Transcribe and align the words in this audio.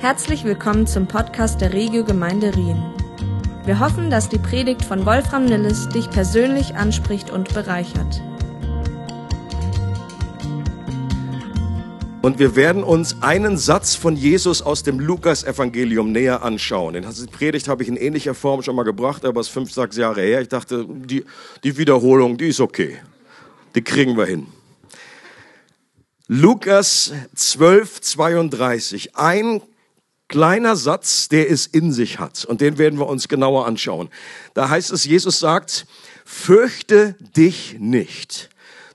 Herzlich 0.00 0.44
willkommen 0.44 0.86
zum 0.86 1.08
Podcast 1.08 1.60
der 1.60 1.72
Regio 1.72 2.04
Gemeinde 2.04 2.54
Rien. 2.54 2.80
Wir 3.64 3.80
hoffen, 3.80 4.10
dass 4.10 4.28
die 4.28 4.38
Predigt 4.38 4.84
von 4.84 5.04
Wolfram 5.04 5.44
Nilles 5.44 5.88
dich 5.88 6.08
persönlich 6.08 6.76
anspricht 6.76 7.30
und 7.30 7.52
bereichert. 7.52 8.22
Und 12.22 12.38
wir 12.38 12.54
werden 12.54 12.84
uns 12.84 13.20
einen 13.22 13.58
Satz 13.58 13.96
von 13.96 14.14
Jesus 14.14 14.62
aus 14.62 14.84
dem 14.84 15.00
Lukas-Evangelium 15.00 16.12
näher 16.12 16.44
anschauen. 16.44 16.94
Den 16.94 17.04
Predigt 17.32 17.66
habe 17.66 17.82
ich 17.82 17.88
in 17.88 17.96
ähnlicher 17.96 18.34
Form 18.34 18.62
schon 18.62 18.76
mal 18.76 18.84
gebracht, 18.84 19.24
aber 19.24 19.40
es 19.40 19.48
ist 19.48 19.52
fünf, 19.52 19.72
sechs 19.72 19.96
Jahre 19.96 20.20
her. 20.20 20.40
Ich 20.40 20.48
dachte, 20.48 20.86
die, 20.88 21.24
die 21.64 21.76
Wiederholung, 21.76 22.38
die 22.38 22.50
ist 22.50 22.60
okay. 22.60 22.98
Die 23.74 23.82
kriegen 23.82 24.16
wir 24.16 24.26
hin. 24.26 24.46
Lukas 26.28 27.12
12, 27.34 28.00
32. 28.00 29.16
Ein 29.16 29.60
kleiner 30.28 30.76
Satz, 30.76 31.28
der 31.28 31.50
es 31.50 31.66
in 31.66 31.92
sich 31.92 32.18
hat. 32.18 32.44
Und 32.44 32.60
den 32.60 32.78
werden 32.78 32.98
wir 32.98 33.06
uns 33.06 33.28
genauer 33.28 33.66
anschauen. 33.66 34.08
Da 34.54 34.68
heißt 34.68 34.92
es, 34.92 35.04
Jesus 35.04 35.38
sagt, 35.38 35.86
fürchte 36.24 37.16
dich 37.36 37.76
nicht, 37.78 38.50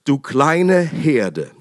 du 0.05 0.19
kleine 0.19 0.79
Herde 0.79 1.51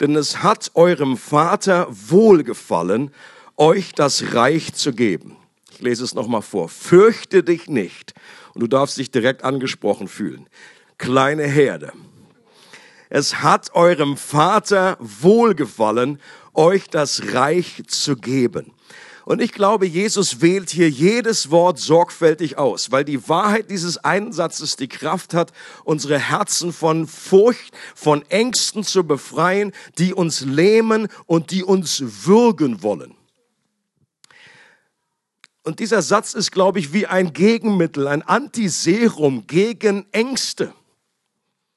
denn 0.00 0.16
es 0.16 0.42
hat 0.42 0.72
eurem 0.74 1.16
Vater 1.16 1.86
wohlgefallen, 1.88 3.10
euch 3.56 3.92
das 3.92 4.34
Reich 4.34 4.74
zu 4.74 4.92
geben. 4.92 5.38
Ich 5.72 5.80
lese 5.80 6.04
es 6.04 6.14
nochmal 6.14 6.42
vor. 6.42 6.68
Fürchte 6.68 7.42
dich 7.42 7.68
nicht. 7.68 8.12
Und 8.52 8.60
du 8.60 8.66
darfst 8.66 8.98
dich 8.98 9.10
direkt 9.10 9.44
angesprochen 9.44 10.08
fühlen. 10.08 10.46
Kleine 10.98 11.44
Herde. 11.44 11.92
Es 13.08 13.42
hat 13.42 13.74
eurem 13.74 14.18
Vater 14.18 14.98
wohlgefallen, 15.00 16.20
euch 16.52 16.88
das 16.88 17.32
Reich 17.32 17.82
zu 17.86 18.16
geben. 18.16 18.73
Und 19.24 19.40
ich 19.40 19.52
glaube, 19.52 19.86
Jesus 19.86 20.42
wählt 20.42 20.70
hier 20.70 20.90
jedes 20.90 21.50
Wort 21.50 21.78
sorgfältig 21.78 22.58
aus, 22.58 22.90
weil 22.90 23.04
die 23.04 23.26
Wahrheit 23.28 23.70
dieses 23.70 23.96
einen 23.98 24.32
Satzes 24.32 24.76
die 24.76 24.88
Kraft 24.88 25.32
hat, 25.32 25.52
unsere 25.84 26.18
Herzen 26.18 26.72
von 26.72 27.06
Furcht, 27.06 27.74
von 27.94 28.22
Ängsten 28.28 28.84
zu 28.84 29.04
befreien, 29.04 29.72
die 29.98 30.12
uns 30.12 30.42
lähmen 30.42 31.08
und 31.24 31.52
die 31.52 31.64
uns 31.64 32.26
würgen 32.26 32.82
wollen. 32.82 33.14
Und 35.62 35.80
dieser 35.80 36.02
Satz 36.02 36.34
ist, 36.34 36.52
glaube 36.52 36.78
ich, 36.78 36.92
wie 36.92 37.06
ein 37.06 37.32
Gegenmittel, 37.32 38.06
ein 38.06 38.22
Antiserum 38.22 39.46
gegen 39.46 40.04
Ängste. 40.12 40.74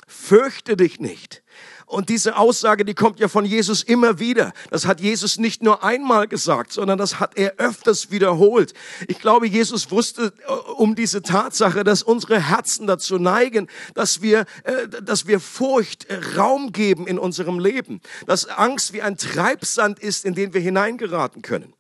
Fürchte 0.05 0.75
dich 0.75 0.99
nicht. 0.99 1.43
Und 1.87 2.09
diese 2.09 2.35
Aussage, 2.35 2.83
die 2.83 2.93
kommt 2.93 3.17
ja 3.21 3.29
von 3.29 3.45
Jesus 3.45 3.81
immer 3.81 4.19
wieder. 4.19 4.51
Das 4.71 4.85
hat 4.85 4.99
Jesus 4.99 5.37
nicht 5.37 5.63
nur 5.63 5.85
einmal 5.85 6.27
gesagt, 6.27 6.73
sondern 6.73 6.97
das 6.97 7.21
hat 7.21 7.37
er 7.37 7.53
öfters 7.59 8.11
wiederholt. 8.11 8.73
Ich 9.07 9.19
glaube, 9.19 9.47
Jesus 9.47 9.89
wusste 9.89 10.33
äh, 10.45 10.51
um 10.73 10.95
diese 10.95 11.21
Tatsache, 11.21 11.85
dass 11.85 12.03
unsere 12.03 12.41
Herzen 12.41 12.87
dazu 12.87 13.17
neigen, 13.19 13.69
dass 13.93 14.21
wir, 14.21 14.41
äh, 14.65 14.89
dass 15.01 15.27
wir 15.27 15.39
Furcht 15.39 16.09
äh, 16.09 16.19
Raum 16.35 16.73
geben 16.73 17.07
in 17.07 17.17
unserem 17.17 17.57
Leben. 17.57 18.01
Dass 18.25 18.49
Angst 18.49 18.91
wie 18.91 19.01
ein 19.01 19.15
Treibsand 19.15 19.97
ist, 19.99 20.25
in 20.25 20.35
den 20.35 20.53
wir 20.53 20.59
hineingeraten 20.59 21.41
können. 21.41 21.73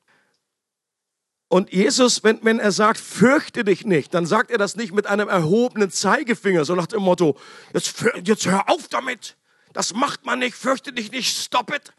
Und 1.49 1.73
Jesus, 1.73 2.23
wenn, 2.23 2.39
wenn 2.43 2.59
er 2.59 2.71
sagt, 2.71 2.97
fürchte 2.97 3.65
dich 3.65 3.85
nicht, 3.85 4.13
dann 4.13 4.25
sagt 4.25 4.51
er 4.51 4.57
das 4.57 4.77
nicht 4.77 4.93
mit 4.93 5.05
einem 5.05 5.27
erhobenen 5.27 5.91
Zeigefinger, 5.91 6.63
so 6.63 6.75
nach 6.75 6.87
dem 6.87 7.01
Motto, 7.01 7.37
jetzt, 7.73 8.05
jetzt 8.23 8.45
hör 8.45 8.69
auf 8.69 8.87
damit 8.87 9.35
das 9.77 9.93
macht 9.93 10.25
man 10.25 10.39
nicht, 10.39 10.55
fürchte 10.57 10.91
dich 10.91 11.11
nicht, 11.11 11.37
stop 11.37 11.71
it. 11.71 11.93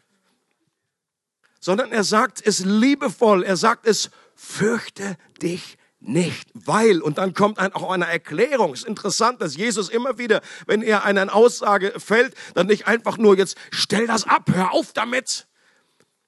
Sondern 1.61 1.93
er 1.93 2.03
sagt 2.03 2.45
es 2.45 2.59
liebevoll, 2.59 3.41
er 3.41 3.55
sagt 3.55 3.87
es, 3.87 4.09
fürchte 4.35 5.15
dich 5.41 5.77
nicht, 6.01 6.49
weil, 6.53 7.01
und 7.01 7.19
dann 7.19 7.33
kommt 7.33 7.57
ein, 7.57 7.71
auch 7.71 7.89
eine 7.89 8.05
Erklärung. 8.05 8.73
Es 8.73 8.81
ist 8.81 8.87
interessant, 8.89 9.41
dass 9.41 9.55
Jesus 9.55 9.87
immer 9.87 10.17
wieder, 10.17 10.41
wenn 10.67 10.81
er 10.81 11.05
eine 11.05 11.31
Aussage 11.31 11.93
fällt, 12.01 12.35
dann 12.53 12.67
nicht 12.67 12.85
einfach 12.85 13.17
nur 13.17 13.37
jetzt, 13.37 13.55
stell 13.71 14.07
das 14.07 14.27
ab, 14.27 14.49
hör 14.53 14.73
auf 14.73 14.91
damit. 14.91 15.47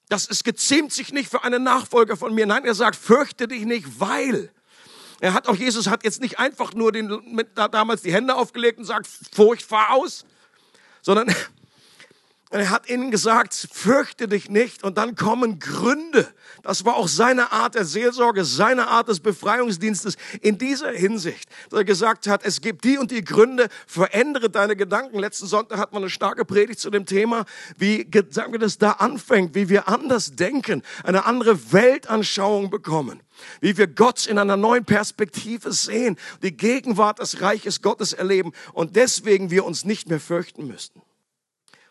Das 0.08 0.28
ist 0.28 0.46
gezähmt 0.46 0.94
sich 0.94 1.12
nicht 1.12 1.30
für 1.30 1.44
einen 1.44 1.64
Nachfolger 1.64 2.16
von 2.16 2.34
mir. 2.34 2.46
Nein, 2.46 2.64
er 2.64 2.76
sagt, 2.76 2.96
fürchte 2.96 3.50
dich 3.50 3.66
nicht, 3.66 4.00
weil. 4.00 4.54
Er 5.20 5.34
hat 5.34 5.50
auch, 5.50 5.56
Jesus 5.58 5.88
hat 5.88 6.06
jetzt 6.06 6.22
nicht 6.22 6.40
einfach 6.40 6.74
nur 6.74 6.94
den, 6.94 7.22
mit, 7.26 7.58
damals 7.58 8.04
die 8.04 8.14
Hände 8.14 8.36
aufgelegt 8.36 8.80
und 8.80 8.86
sagt, 8.86 9.06
Furcht, 9.34 9.64
fahr 9.64 9.90
aus, 9.92 10.24
sondern 11.02 11.34
er 12.52 12.70
hat 12.70 12.90
ihnen 12.90 13.12
gesagt, 13.12 13.54
fürchte 13.72 14.28
dich 14.28 14.50
nicht 14.50 14.84
und 14.84 14.98
dann 14.98 15.16
kommen 15.16 15.60
Gründe. 15.60 16.28
Das 16.64 16.84
war 16.86 16.96
auch 16.96 17.08
seine 17.08 17.52
Art 17.52 17.76
der 17.76 17.86
Seelsorge, 17.86 18.44
seine 18.44 18.88
Art 18.88 19.08
des 19.08 19.22
Befreiungsdienstes 19.22 20.18
in 20.42 20.58
dieser 20.58 20.92
Hinsicht, 20.92 21.50
dass 21.70 21.80
er 21.80 21.86
gesagt 21.86 22.28
hat, 22.28 22.46
es 22.46 22.62
gibt 22.62 22.84
die 22.84 22.98
und 22.98 23.10
die 23.10 23.24
Gründe, 23.24 23.70
verändere 23.88 24.50
deine 24.50 24.76
Gedanken. 24.76 25.20
Letzten 25.20 25.48
Sonntag 25.48 25.78
hat 25.80 25.94
man 25.94 26.04
eine 26.04 26.10
starke 26.10 26.44
Predigt 26.44 26.80
zu 26.80 26.90
dem 26.90 27.06
Thema, 27.06 27.46
wie, 27.78 28.06
wir 28.12 28.60
das, 28.60 28.78
da 28.78 28.92
anfängt, 28.92 29.56
wie 29.56 29.70
wir 29.70 29.88
anders 29.88 30.36
denken, 30.36 30.84
eine 31.04 31.26
andere 31.26 31.72
Weltanschauung 31.72 32.70
bekommen 32.70 33.22
wie 33.60 33.78
wir 33.78 33.88
Gott 33.88 34.26
in 34.26 34.38
einer 34.38 34.58
neuen 34.58 34.86
Perspektive 34.86 35.72
sehen, 35.72 36.18
die 36.44 36.56
Gegenwart 36.56 37.20
des 37.20 37.42
Reiches 37.42 37.82
Gottes 37.82 38.14
erleben 38.14 38.52
und 38.74 38.96
deswegen 38.96 39.52
wir 39.52 39.66
uns 39.66 39.86
nicht 39.86 40.10
mehr 40.10 40.20
fürchten 40.20 40.68
müssten. 40.68 41.02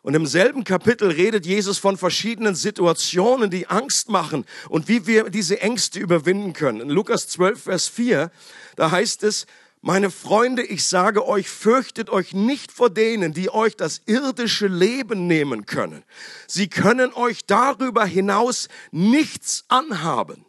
Und 0.03 0.15
im 0.15 0.27
selben 0.27 0.65
Kapitel 0.65 1.11
redet 1.11 1.45
Jesus 1.45 1.77
von 1.77 1.99
verschiedenen 1.99 2.55
Situationen, 2.55 3.51
die 3.51 3.67
Angst 3.67 4.09
machen 4.09 4.47
und 4.71 4.89
wie 4.89 5.07
wir 5.07 5.29
diese 5.29 5.61
Ängste 5.61 6.01
überwinden 6.01 6.55
können. 6.55 6.81
In 6.81 6.89
Lukas 6.89 7.29
12, 7.29 7.63
Vers 7.63 7.89
4, 7.89 8.31
da 8.77 8.91
heißt 8.91 9.25
es, 9.25 9.47
meine 9.83 10.11
Freunde, 10.11 10.63
ich 10.63 10.85
sage 10.85 11.27
euch, 11.27 11.49
fürchtet 11.49 12.11
euch 12.11 12.35
nicht 12.35 12.71
vor 12.71 12.91
denen, 12.91 13.33
die 13.33 13.51
euch 13.51 13.77
das 13.77 14.03
irdische 14.05 14.67
Leben 14.67 15.27
nehmen 15.27 15.65
können. 15.65 16.03
Sie 16.47 16.69
können 16.69 17.15
euch 17.15 17.47
darüber 17.47 18.05
hinaus 18.05 18.69
nichts 18.91 19.65
anhaben. 19.69 20.45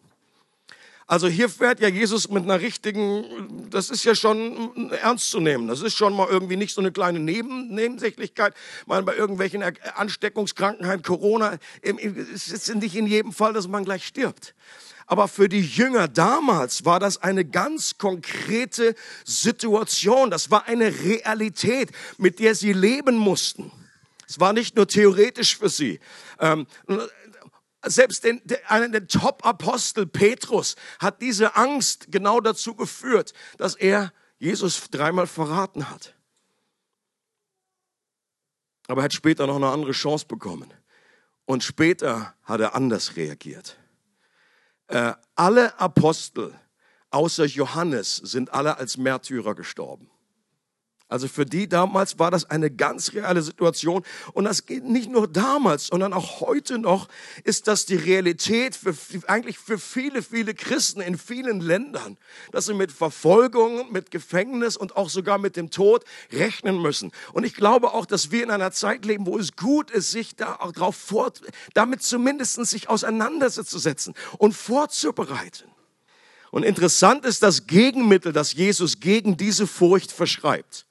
Also 1.12 1.28
hier 1.28 1.50
fährt 1.50 1.82
ja 1.82 1.90
Jesus 1.90 2.30
mit 2.30 2.44
einer 2.44 2.62
richtigen, 2.62 3.68
das 3.70 3.90
ist 3.90 4.06
ja 4.06 4.16
schon 4.16 4.94
ernst 4.94 5.30
zu 5.30 5.42
nehmen. 5.42 5.68
Das 5.68 5.82
ist 5.82 5.98
schon 5.98 6.16
mal 6.16 6.30
irgendwie 6.30 6.56
nicht 6.56 6.74
so 6.74 6.80
eine 6.80 6.94
kleine 6.94 7.20
Neben, 7.20 7.68
Nebensächlichkeit. 7.68 8.54
Man 8.86 9.04
bei 9.04 9.18
irgendwelchen 9.18 9.62
Ansteckungskrankheiten, 9.62 11.04
Corona, 11.04 11.58
es 11.82 12.48
ist 12.48 12.74
nicht 12.76 12.96
in 12.96 13.08
jedem 13.08 13.34
Fall, 13.34 13.52
dass 13.52 13.68
man 13.68 13.84
gleich 13.84 14.08
stirbt. 14.08 14.56
Aber 15.06 15.28
für 15.28 15.50
die 15.50 15.60
Jünger 15.60 16.08
damals 16.08 16.86
war 16.86 17.02
das 17.02 17.18
eine 17.18 17.44
ganz 17.44 17.98
konkrete 17.98 18.96
Situation. 19.26 20.32
Das 20.32 20.50
war 20.50 20.66
eine 20.70 20.98
Realität, 21.04 21.90
mit 22.20 22.40
der 22.40 22.56
sie 22.56 22.72
leben 22.72 23.18
mussten. 23.18 23.70
Es 24.30 24.40
war 24.40 24.54
nicht 24.54 24.78
nur 24.78 24.88
theoretisch 24.88 25.58
für 25.58 25.68
sie. 25.68 26.00
Selbst 27.84 28.24
den, 28.24 28.42
einen 28.68 28.92
der 28.92 29.08
Top-Apostel 29.08 30.06
Petrus 30.06 30.76
hat 31.00 31.22
diese 31.22 31.56
Angst 31.56 32.12
genau 32.12 32.40
dazu 32.40 32.76
geführt, 32.76 33.34
dass 33.58 33.76
er 33.76 34.14
Jesus 34.38 34.90
dreimal 34.92 35.26
verraten 35.26 35.90
hat. 35.90 36.16
Aber 38.88 39.02
er 39.02 39.06
hat 39.06 39.14
später 39.14 39.48
noch 39.48 39.56
eine 39.56 39.70
andere 39.70 39.94
Chance 39.94 40.26
bekommen. 40.28 40.72
Und 41.46 41.64
später 41.64 42.36
hat 42.44 42.62
er 42.62 42.76
anders 42.76 43.16
reagiert. 43.16 43.78
Äh, 44.88 45.14
alle 45.36 45.80
Apostel 45.80 46.54
außer 47.10 47.46
Johannes 47.46 48.18
sind 48.18 48.54
alle 48.54 48.78
als 48.78 48.98
Märtyrer 48.98 49.56
gestorben. 49.56 50.11
Also 51.12 51.28
für 51.28 51.46
die 51.46 51.68
damals 51.68 52.20
war 52.20 52.32
das 52.32 52.50
eine 52.50 52.72
ganz 52.72 53.12
reale 53.12 53.42
Situation. 53.42 54.04
Und 54.32 54.46
das 54.46 54.66
geht 54.66 54.86
nicht 54.86 55.12
nur 55.12 55.28
damals, 55.28 55.88
sondern 55.88 56.14
auch 56.14 56.40
heute 56.40 56.80
noch 56.80 57.10
ist 57.44 57.68
das 57.68 57.86
die 57.86 57.98
Realität 57.98 58.78
für, 58.78 58.96
eigentlich 59.28 59.60
für 59.60 59.78
viele, 59.78 60.24
viele 60.24 60.54
Christen 60.54 61.02
in 61.02 61.18
vielen 61.18 61.60
Ländern, 61.60 62.18
dass 62.54 62.68
sie 62.68 62.74
mit 62.74 62.94
Verfolgung, 62.94 63.92
mit 63.92 64.10
Gefängnis 64.10 64.78
und 64.78 64.96
auch 64.96 65.10
sogar 65.10 65.38
mit 65.38 65.58
dem 65.58 65.70
Tod 65.70 66.06
rechnen 66.32 66.82
müssen. 66.82 67.12
Und 67.34 67.44
ich 67.44 67.56
glaube 67.56 67.94
auch, 67.94 68.06
dass 68.06 68.32
wir 68.32 68.42
in 68.42 68.50
einer 68.50 68.72
Zeit 68.72 69.04
leben, 69.04 69.26
wo 69.26 69.38
es 69.38 69.58
gut 69.58 69.92
ist, 69.92 70.12
sich 70.12 70.38
da 70.38 70.56
auch 70.62 70.72
drauf 70.72 70.96
vor, 70.96 71.34
damit 71.74 72.04
zumindest 72.04 72.66
sich 72.66 72.88
auseinanderzusetzen 72.88 74.14
und 74.38 74.54
vorzubereiten. 74.54 75.70
Und 76.52 76.64
interessant 76.64 77.26
ist 77.26 77.44
das 77.44 77.68
Gegenmittel, 77.68 78.32
das 78.32 78.54
Jesus 78.54 79.02
gegen 79.02 79.36
diese 79.36 79.68
Furcht 79.68 80.14
verschreibt. 80.14 80.86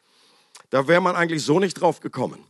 Da 0.70 0.88
wäre 0.88 1.00
man 1.00 1.16
eigentlich 1.16 1.42
so 1.42 1.60
nicht 1.60 1.74
drauf 1.74 2.00
gekommen. 2.00 2.44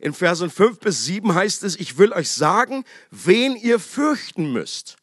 In 0.00 0.14
Versen 0.14 0.50
5 0.50 0.78
bis 0.80 1.04
7 1.04 1.34
heißt 1.34 1.62
es, 1.62 1.76
ich 1.76 1.98
will 1.98 2.12
euch 2.12 2.30
sagen, 2.30 2.84
wen 3.10 3.54
ihr 3.56 3.78
fürchten 3.78 4.52
müsst. 4.52 4.96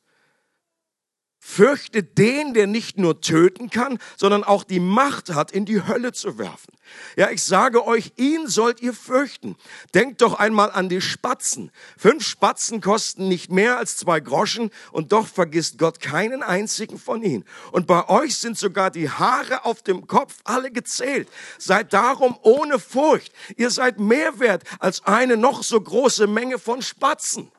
Fürchte 1.50 2.04
den, 2.04 2.54
der 2.54 2.68
nicht 2.68 2.98
nur 2.98 3.22
töten 3.22 3.70
kann, 3.70 4.00
sondern 4.18 4.44
auch 4.44 4.66
die 4.66 4.82
Macht 4.82 5.34
hat, 5.34 5.50
in 5.50 5.64
die 5.64 5.82
Hölle 5.88 6.12
zu 6.12 6.38
werfen. 6.38 6.74
Ja, 7.16 7.32
ich 7.32 7.42
sage 7.42 7.88
euch, 7.88 8.12
ihn 8.18 8.48
sollt 8.48 8.82
ihr 8.82 8.94
fürchten. 8.94 9.56
Denkt 9.96 10.22
doch 10.22 10.34
einmal 10.34 10.72
an 10.72 10.90
die 10.90 11.00
Spatzen. 11.00 11.72
Fünf 11.98 12.28
Spatzen 12.28 12.82
kosten 12.82 13.30
nicht 13.30 13.50
mehr 13.50 13.78
als 13.78 13.96
zwei 13.96 14.20
Groschen 14.20 14.72
und 14.92 15.14
doch 15.14 15.26
vergisst 15.26 15.78
Gott 15.78 16.02
keinen 16.02 16.44
einzigen 16.44 17.00
von 17.00 17.24
ihnen. 17.24 17.46
Und 17.72 17.88
bei 17.88 18.10
euch 18.10 18.38
sind 18.38 18.58
sogar 18.58 18.92
die 18.92 19.10
Haare 19.10 19.64
auf 19.64 19.82
dem 19.82 20.06
Kopf 20.06 20.36
alle 20.44 20.70
gezählt. 20.70 21.30
Seid 21.58 21.94
darum 21.94 22.38
ohne 22.42 22.78
Furcht. 22.78 23.32
Ihr 23.56 23.72
seid 23.72 24.02
mehr 24.02 24.40
wert 24.40 24.64
als 24.80 25.04
eine 25.06 25.38
noch 25.38 25.64
so 25.64 25.80
große 25.80 26.28
Menge 26.28 26.60
von 26.60 26.82
Spatzen. 26.82 27.50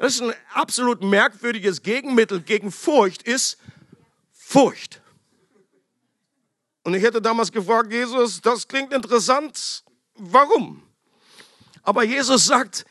Das 0.00 0.14
ist 0.14 0.22
ein 0.22 0.32
absolut 0.54 1.02
merkwürdiges 1.02 1.82
Gegenmittel 1.82 2.40
gegen 2.40 2.72
Furcht, 2.72 3.22
ist 3.22 3.58
Furcht. 4.32 5.02
Und 6.84 6.94
ich 6.94 7.02
hätte 7.02 7.20
damals 7.20 7.52
gefragt, 7.52 7.92
Jesus, 7.92 8.40
das 8.40 8.66
klingt 8.66 8.94
interessant, 8.94 9.84
warum? 10.14 10.82
Aber 11.82 12.02
Jesus 12.02 12.46
sagt, 12.46 12.86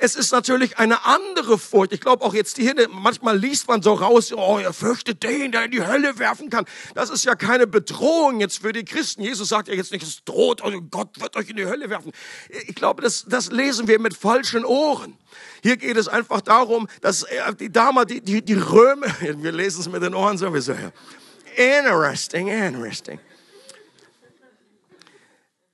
es 0.00 0.14
ist 0.14 0.30
natürlich 0.30 0.78
eine 0.78 1.04
andere 1.04 1.58
Furcht. 1.58 1.92
Ich 1.92 2.00
glaube 2.00 2.24
auch 2.24 2.32
jetzt 2.32 2.56
hier, 2.56 2.74
manchmal 2.88 3.36
liest 3.36 3.66
man 3.66 3.82
so 3.82 3.94
raus, 3.94 4.32
oh, 4.32 4.58
er 4.58 4.72
fürchtet 4.72 5.24
den, 5.24 5.50
der 5.50 5.64
in 5.64 5.72
die 5.72 5.84
Hölle 5.84 6.20
werfen 6.20 6.50
kann. 6.50 6.66
Das 6.94 7.10
ist 7.10 7.24
ja 7.24 7.34
keine 7.34 7.66
Bedrohung 7.66 8.38
jetzt 8.38 8.62
für 8.62 8.72
die 8.72 8.84
Christen. 8.84 9.22
Jesus 9.22 9.48
sagt 9.48 9.66
ja 9.66 9.74
jetzt 9.74 9.90
nicht, 9.90 10.04
es 10.04 10.22
droht, 10.24 10.62
oh 10.64 10.70
Gott 10.88 11.20
wird 11.20 11.34
euch 11.36 11.50
in 11.50 11.56
die 11.56 11.66
Hölle 11.66 11.90
werfen. 11.90 12.12
Ich 12.68 12.76
glaube, 12.76 13.02
das, 13.02 13.24
das 13.28 13.50
lesen 13.50 13.88
wir 13.88 13.98
mit 13.98 14.16
falschen 14.16 14.64
Ohren. 14.64 15.16
Hier 15.64 15.76
geht 15.76 15.96
es 15.96 16.06
einfach 16.06 16.42
darum, 16.42 16.86
dass 17.00 17.26
die 17.58 17.72
Dame, 17.72 18.06
die, 18.06 18.20
die, 18.20 18.44
die 18.44 18.54
Römer, 18.54 19.08
wir 19.20 19.52
lesen 19.52 19.80
es 19.80 19.88
mit 19.88 20.02
den 20.02 20.14
Ohren 20.14 20.38
sowieso, 20.38 20.72
ja. 20.72 20.92
Interesting, 21.56 22.46
interesting 22.46 23.18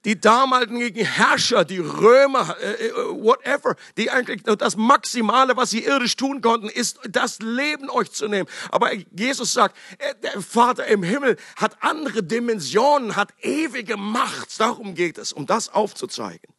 die 0.05 0.21
damaligen 0.21 1.05
Herrscher, 1.05 1.65
die 1.65 1.79
Römer, 1.79 2.57
äh, 2.61 2.89
äh, 2.89 2.93
whatever, 2.93 3.77
die 3.97 4.11
eigentlich 4.11 4.43
das 4.43 4.77
Maximale, 4.77 5.57
was 5.57 5.71
sie 5.71 5.85
irdisch 5.85 6.17
tun 6.17 6.41
konnten, 6.41 6.69
ist 6.69 7.01
das 7.09 7.39
Leben 7.41 7.89
euch 7.91 8.13
zu 8.13 8.29
nehmen. 8.29 8.49
Aber 8.71 8.93
Jesus 9.17 9.53
sagt, 9.53 9.77
äh, 9.99 10.15
der 10.23 10.41
Vater 10.43 10.87
im 10.87 11.03
Himmel 11.03 11.37
hat 11.57 11.77
andere 11.81 12.23
Dimensionen, 12.23 13.17
hat 13.17 13.33
ewige 13.41 13.97
Macht. 13.97 14.61
Darum 14.61 14.95
geht 14.95 15.19
es, 15.19 15.33
um 15.33 15.47
das 15.47 15.71
aufzuzeigen. 15.71 16.53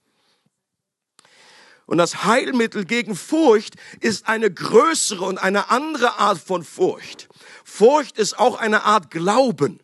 Und 1.86 2.00
das 2.00 2.26
Heilmittel 2.26 2.86
gegen 2.86 3.16
Furcht 3.16 3.76
ist 4.00 4.28
eine 4.28 4.52
größere 4.52 5.24
und 5.24 5.38
eine 5.38 5.70
andere 5.70 6.18
Art 6.18 6.40
von 6.40 6.64
Furcht. 6.64 7.30
Furcht 7.64 8.18
ist 8.18 8.40
auch 8.40 8.58
eine 8.58 8.86
Art 8.86 9.12
Glauben. 9.12 9.80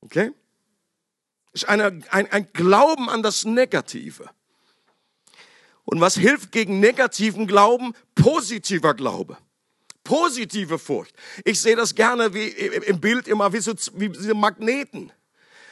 Okay? 0.00 0.32
Ist 1.54 1.68
eine, 1.68 2.00
ein, 2.10 2.30
ein 2.30 2.52
Glauben 2.52 3.08
an 3.08 3.22
das 3.22 3.44
Negative. 3.44 4.28
Und 5.84 6.00
was 6.00 6.16
hilft 6.16 6.52
gegen 6.52 6.80
negativen 6.80 7.46
Glauben? 7.46 7.94
Positiver 8.14 8.94
Glaube. 8.94 9.38
Positive 10.02 10.78
Furcht. 10.78 11.14
Ich 11.44 11.60
sehe 11.60 11.76
das 11.76 11.94
gerne 11.94 12.34
wie 12.34 12.48
im 12.48 13.00
Bild 13.00 13.26
immer 13.26 13.52
wie 13.52 13.60
so 13.60 13.72
wie 13.94 14.10
diese 14.10 14.34
Magneten. 14.34 15.12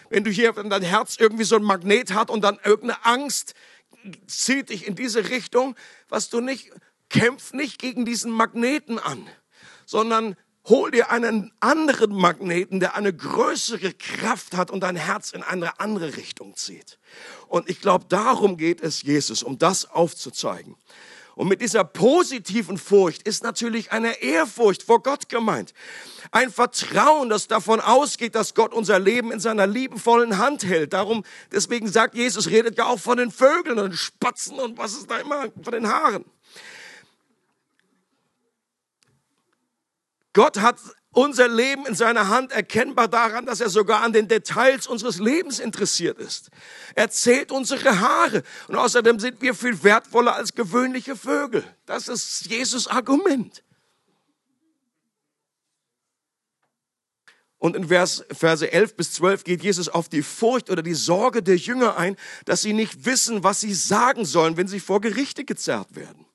Wenn 0.09 0.25
du 0.25 0.31
hier 0.31 0.57
wenn 0.57 0.71
dein 0.71 0.83
Herz 0.83 1.17
irgendwie 1.19 1.45
so 1.45 1.57
ein 1.57 1.63
Magnet 1.63 2.15
hat 2.15 2.31
und 2.31 2.43
dann 2.43 2.59
irgendeine 2.65 3.05
Angst 3.05 3.55
zieht 4.27 4.71
dich 4.71 4.87
in 4.87 4.95
diese 4.95 5.29
Richtung, 5.29 5.77
was 6.09 6.31
du 6.31 6.41
nicht 6.41 6.71
kämpf 7.11 7.53
nicht 7.53 7.79
gegen 7.79 8.05
diesen 8.05 8.33
Magneten 8.33 8.99
an, 8.99 9.29
sondern 9.85 10.37
Hol 10.69 10.93
dir 10.93 11.11
einen 11.11 11.53
anderen 11.59 12.15
Magneten, 12.15 12.79
der 12.79 12.95
eine 12.95 13.13
größere 13.13 13.93
Kraft 13.95 14.57
hat 14.57 14.71
und 14.71 14.81
dein 14.81 14.97
Herz 14.97 15.33
in 15.33 15.43
eine 15.43 15.81
andere 15.81 16.17
Richtung 16.17 16.55
zieht. 16.57 16.99
Und 17.49 17.69
ich 17.69 17.81
glaube, 17.81 18.05
darum 18.09 18.57
geht 18.57 18.81
es 18.81 19.03
Jesus, 19.03 19.43
um 19.43 19.59
das 19.59 19.91
aufzuzeigen. 19.91 20.77
Und 21.35 21.49
mit 21.49 21.63
dieser 21.63 21.83
positiven 21.83 22.79
Furcht 22.79 23.27
ist 23.27 23.43
natürlich 23.43 23.91
eine 23.91 24.23
Ehrfurcht 24.23 24.83
vor 24.83 25.03
Gott 25.03 25.29
gemeint. 25.29 25.73
Ein 26.31 26.53
Vertrauen, 26.53 27.31
das 27.31 27.49
davon 27.49 27.81
ausgeht, 27.81 28.35
dass 28.35 28.55
Gott 28.55 28.75
unser 28.75 28.99
Leben 28.99 29.33
in 29.33 29.41
seiner 29.41 29.67
liebevollen 29.67 30.39
Hand 30.39 30.65
hält. 30.65 30.93
Darum, 30.93 31.25
deswegen 31.51 31.89
sagt 31.89 32.15
Jesus, 32.15 32.51
redet 32.51 32.77
ja 32.77 32.87
auch 32.87 33.01
von 33.01 33.17
den 33.17 33.31
Vögeln 33.31 33.79
und 33.79 33.95
Spatzen 33.95 34.59
und 34.59 34.77
was 34.77 34.93
ist 34.93 35.11
da 35.11 35.19
immer, 35.19 35.47
von 35.63 35.73
den 35.73 35.89
Haaren. 35.89 36.25
Gott 40.33 40.61
hat 40.61 40.79
unser 41.13 41.47
Leben 41.47 41.85
in 41.85 41.95
seiner 41.95 42.29
Hand 42.29 42.53
erkennbar 42.53 43.07
daran, 43.07 43.45
dass 43.45 43.61
er 43.61 43.69
sogar 43.69 44.03
an 44.03 44.13
den 44.13 44.29
Details 44.29 44.87
unseres 44.87 45.19
Lebens 45.19 45.59
interessiert 45.59 46.19
ist. 46.19 46.51
Er 46.95 47.11
zählt 47.11 47.53
unsere 47.53 48.01
Haare 48.01 48.43
und 48.69 48.77
außerdem 48.77 49.19
sind 49.19 49.43
wir 49.43 49.55
viel 49.55 49.83
wertvoller 49.83 50.35
als 50.35 50.55
gewöhnliche 50.55 51.17
Vögel. 51.17 51.65
Das 51.85 52.09
ist 52.09 52.47
Jesus 52.47 52.87
Argument. 52.87 53.63
Und 57.59 57.77
in 57.77 57.89
Vers, 57.89 58.25
Verse 58.33 58.73
11 58.73 58.97
bis 58.97 59.13
12 59.13 59.45
geht 59.45 59.63
Jesus 59.63 59.89
auf 59.89 60.09
die 60.09 60.23
Furcht 60.23 60.69
oder 60.69 60.83
die 60.83 60.95
Sorge 60.95 61.45
der 61.45 61.57
Jünger 61.57 61.97
ein, 61.97 62.17
dass 62.45 62.63
sie 62.63 62.73
nicht 62.73 63.05
wissen, 63.05 63.45
was 63.45 63.61
sie 63.61 63.73
sagen 63.73 64.25
sollen, 64.25 64.57
wenn 64.57 64.67
sie 64.67 64.81
vor 64.81 65.01
Gerichte 65.01 65.45
gezerrt 65.45 65.95
werden. 65.95 66.27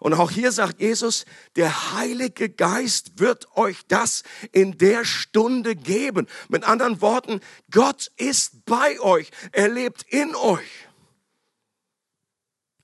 Und 0.00 0.14
auch 0.14 0.30
hier 0.30 0.52
sagt 0.52 0.80
Jesus, 0.80 1.24
der 1.56 1.94
Heilige 1.94 2.48
Geist 2.48 3.18
wird 3.18 3.56
euch 3.56 3.86
das 3.88 4.22
in 4.52 4.78
der 4.78 5.04
Stunde 5.04 5.74
geben. 5.74 6.26
Mit 6.48 6.64
anderen 6.64 7.00
Worten, 7.00 7.40
Gott 7.70 8.10
ist 8.16 8.64
bei 8.64 9.00
euch. 9.00 9.30
Er 9.52 9.68
lebt 9.68 10.02
in 10.08 10.34
euch. 10.34 10.88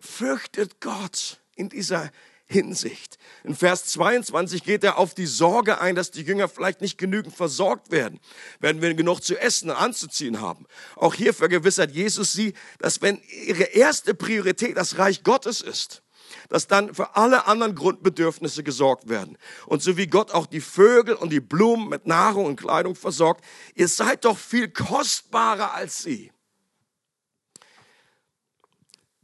Fürchtet 0.00 0.80
Gott 0.80 1.40
in 1.54 1.68
dieser 1.68 2.10
Hinsicht. 2.52 3.18
In 3.44 3.56
Vers 3.56 3.86
22 3.86 4.62
geht 4.62 4.84
er 4.84 4.98
auf 4.98 5.14
die 5.14 5.26
Sorge 5.26 5.80
ein, 5.80 5.96
dass 5.96 6.10
die 6.10 6.22
Jünger 6.22 6.48
vielleicht 6.48 6.80
nicht 6.80 6.98
genügend 6.98 7.34
versorgt 7.34 7.90
werden, 7.90 8.20
werden 8.60 8.82
wir 8.82 8.94
genug 8.94 9.22
zu 9.24 9.36
essen 9.38 9.70
und 9.70 9.76
anzuziehen 9.76 10.40
haben. 10.40 10.66
Auch 10.96 11.14
hier 11.14 11.34
vergewissert 11.34 11.90
Jesus 11.90 12.32
sie, 12.32 12.52
dass 12.78 13.02
wenn 13.02 13.20
ihre 13.46 13.64
erste 13.64 14.14
Priorität 14.14 14.76
das 14.76 14.98
Reich 14.98 15.24
Gottes 15.24 15.60
ist, 15.60 16.02
dass 16.48 16.66
dann 16.66 16.94
für 16.94 17.16
alle 17.16 17.46
anderen 17.46 17.74
Grundbedürfnisse 17.74 18.62
gesorgt 18.62 19.08
werden. 19.08 19.38
Und 19.66 19.82
so 19.82 19.96
wie 19.96 20.06
Gott 20.06 20.32
auch 20.32 20.46
die 20.46 20.60
Vögel 20.60 21.14
und 21.14 21.30
die 21.30 21.40
Blumen 21.40 21.88
mit 21.88 22.06
Nahrung 22.06 22.46
und 22.46 22.56
Kleidung 22.56 22.94
versorgt, 22.94 23.44
ihr 23.74 23.88
seid 23.88 24.24
doch 24.24 24.38
viel 24.38 24.68
kostbarer 24.68 25.74
als 25.74 26.02
sie. 26.02 26.32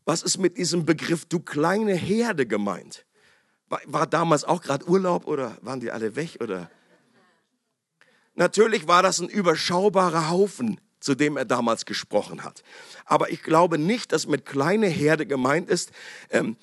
Was 0.04 0.22
ist 0.22 0.38
mit 0.38 0.56
diesem 0.56 0.86
Begriff 0.86 1.26
du 1.26 1.38
kleine 1.38 1.94
Herde 1.94 2.46
gemeint? 2.46 3.04
War, 3.68 4.06
damals 4.06 4.44
auch 4.44 4.62
gerade 4.62 4.88
Urlaub 4.88 5.26
oder 5.26 5.58
waren 5.60 5.80
die 5.80 5.90
alle 5.90 6.16
weg 6.16 6.38
oder? 6.40 6.70
Natürlich 8.34 8.88
war 8.88 9.02
das 9.02 9.18
ein 9.18 9.28
überschaubarer 9.28 10.30
Haufen, 10.30 10.80
zu 11.00 11.14
dem 11.14 11.36
er 11.36 11.44
damals 11.44 11.84
gesprochen 11.84 12.44
hat. 12.44 12.62
Aber 13.04 13.30
ich 13.30 13.42
glaube 13.42 13.78
nicht, 13.78 14.12
dass 14.12 14.26
mit 14.26 14.46
kleine 14.46 14.86
Herde 14.86 15.26
gemeint 15.26 15.68
ist, 15.68 15.90
ähm, 16.30 16.56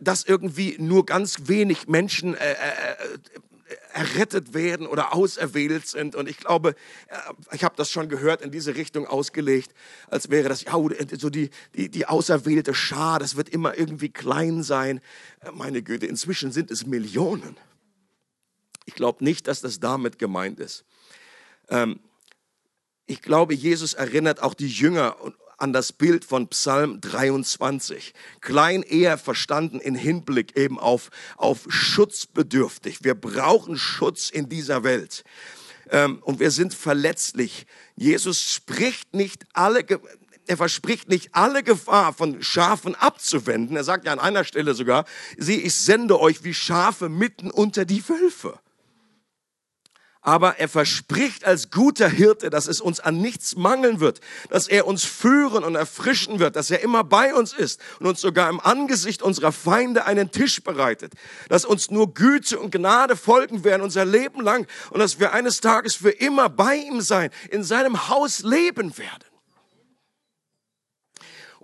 dass 0.00 0.24
irgendwie 0.24 0.76
nur 0.78 1.06
ganz 1.06 1.48
wenig 1.48 1.88
Menschen 1.88 2.34
äh, 2.34 2.52
äh, 2.52 2.54
äh, 2.54 3.78
errettet 3.92 4.54
werden 4.54 4.86
oder 4.86 5.14
auserwählt 5.14 5.86
sind. 5.86 6.14
Und 6.14 6.28
ich 6.28 6.38
glaube, 6.38 6.74
äh, 7.08 7.54
ich 7.54 7.64
habe 7.64 7.74
das 7.76 7.90
schon 7.90 8.08
gehört, 8.08 8.42
in 8.42 8.50
diese 8.50 8.74
Richtung 8.74 9.06
ausgelegt, 9.06 9.72
als 10.08 10.30
wäre 10.30 10.48
das, 10.48 10.62
ja, 10.64 10.72
so 11.18 11.30
die, 11.30 11.50
die, 11.74 11.88
die 11.88 12.06
auserwählte 12.06 12.74
Schar, 12.74 13.18
das 13.18 13.36
wird 13.36 13.48
immer 13.48 13.78
irgendwie 13.78 14.10
klein 14.10 14.62
sein. 14.62 15.00
Meine 15.52 15.82
Güte, 15.82 16.06
inzwischen 16.06 16.52
sind 16.52 16.70
es 16.70 16.86
Millionen. 16.86 17.56
Ich 18.86 18.94
glaube 18.94 19.24
nicht, 19.24 19.48
dass 19.48 19.60
das 19.60 19.80
damit 19.80 20.18
gemeint 20.18 20.60
ist. 20.60 20.84
Ähm, 21.68 22.00
ich 23.06 23.22
glaube, 23.22 23.54
Jesus 23.54 23.94
erinnert 23.94 24.42
auch 24.42 24.54
die 24.54 24.68
Jünger 24.68 25.16
an 25.58 25.72
das 25.72 25.92
Bild 25.92 26.24
von 26.24 26.48
Psalm 26.48 27.00
23. 27.00 28.14
Klein 28.40 28.82
eher 28.82 29.18
verstanden 29.18 29.80
in 29.80 29.94
Hinblick 29.94 30.56
eben 30.56 30.78
auf, 30.78 31.10
auf 31.36 31.66
schutzbedürftig. 31.68 32.98
Wir 33.02 33.14
brauchen 33.14 33.78
Schutz 33.78 34.30
in 34.30 34.48
dieser 34.48 34.84
Welt. 34.84 35.24
Ähm, 35.90 36.20
und 36.22 36.40
wir 36.40 36.50
sind 36.50 36.74
verletzlich. 36.74 37.66
Jesus 37.96 38.52
spricht 38.52 39.14
nicht 39.14 39.44
alle, 39.52 39.84
er 40.46 40.56
verspricht 40.56 41.08
nicht 41.08 41.34
alle 41.34 41.62
Gefahr 41.62 42.12
von 42.12 42.42
Schafen 42.42 42.94
abzuwenden. 42.94 43.76
Er 43.76 43.84
sagt 43.84 44.06
ja 44.06 44.12
an 44.12 44.18
einer 44.18 44.44
Stelle 44.44 44.74
sogar, 44.74 45.04
sieh, 45.38 45.56
ich 45.56 45.74
sende 45.74 46.20
euch 46.20 46.44
wie 46.44 46.54
Schafe 46.54 47.08
mitten 47.08 47.50
unter 47.50 47.84
die 47.84 48.06
Wölfe. 48.08 48.58
Aber 50.24 50.58
er 50.58 50.68
verspricht 50.68 51.44
als 51.44 51.70
guter 51.70 52.08
Hirte, 52.08 52.50
dass 52.50 52.66
es 52.66 52.80
uns 52.80 52.98
an 52.98 53.18
nichts 53.18 53.56
mangeln 53.56 54.00
wird, 54.00 54.20
dass 54.48 54.66
er 54.66 54.86
uns 54.86 55.04
führen 55.04 55.62
und 55.62 55.76
erfrischen 55.76 56.40
wird, 56.40 56.56
dass 56.56 56.70
er 56.70 56.80
immer 56.80 57.04
bei 57.04 57.34
uns 57.34 57.52
ist 57.52 57.80
und 58.00 58.06
uns 58.06 58.22
sogar 58.22 58.48
im 58.48 58.58
Angesicht 58.58 59.22
unserer 59.22 59.52
Feinde 59.52 60.06
einen 60.06 60.32
Tisch 60.32 60.64
bereitet, 60.64 61.12
dass 61.48 61.66
uns 61.66 61.90
nur 61.90 62.14
Güte 62.14 62.58
und 62.58 62.72
Gnade 62.72 63.16
folgen 63.16 63.64
werden 63.64 63.82
unser 63.82 64.06
Leben 64.06 64.40
lang 64.40 64.66
und 64.90 64.98
dass 64.98 65.20
wir 65.20 65.34
eines 65.34 65.60
Tages 65.60 65.94
für 65.94 66.10
immer 66.10 66.48
bei 66.48 66.76
ihm 66.76 67.02
sein, 67.02 67.30
in 67.50 67.62
seinem 67.62 68.08
Haus 68.08 68.42
leben 68.42 68.96
werden. 68.96 69.33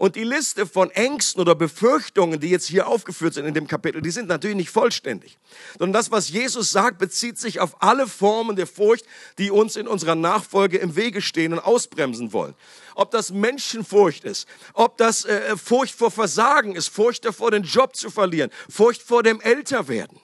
Und 0.00 0.16
die 0.16 0.24
Liste 0.24 0.64
von 0.66 0.90
Ängsten 0.92 1.42
oder 1.42 1.54
Befürchtungen, 1.54 2.40
die 2.40 2.48
jetzt 2.48 2.66
hier 2.66 2.86
aufgeführt 2.86 3.34
sind 3.34 3.44
in 3.44 3.52
dem 3.52 3.66
Kapitel, 3.66 4.00
die 4.00 4.10
sind 4.10 4.28
natürlich 4.28 4.56
nicht 4.56 4.70
vollständig. 4.70 5.36
Sondern 5.78 5.92
das, 5.92 6.10
was 6.10 6.30
Jesus 6.30 6.70
sagt, 6.70 6.96
bezieht 6.96 7.36
sich 7.36 7.60
auf 7.60 7.82
alle 7.82 8.06
Formen 8.06 8.56
der 8.56 8.66
Furcht, 8.66 9.04
die 9.36 9.50
uns 9.50 9.76
in 9.76 9.86
unserer 9.86 10.14
Nachfolge 10.14 10.78
im 10.78 10.96
Wege 10.96 11.20
stehen 11.20 11.52
und 11.52 11.58
ausbremsen 11.58 12.32
wollen. 12.32 12.54
Ob 12.94 13.10
das 13.10 13.30
Menschenfurcht 13.30 14.24
ist, 14.24 14.48
ob 14.72 14.96
das 14.96 15.26
äh, 15.26 15.54
Furcht 15.58 15.94
vor 15.94 16.10
Versagen 16.10 16.76
ist, 16.76 16.88
Furcht 16.88 17.26
davor, 17.26 17.50
den 17.50 17.64
Job 17.64 17.94
zu 17.94 18.08
verlieren, 18.08 18.50
Furcht 18.70 19.02
vor 19.02 19.22
dem 19.22 19.38
Älterwerden. 19.42 20.18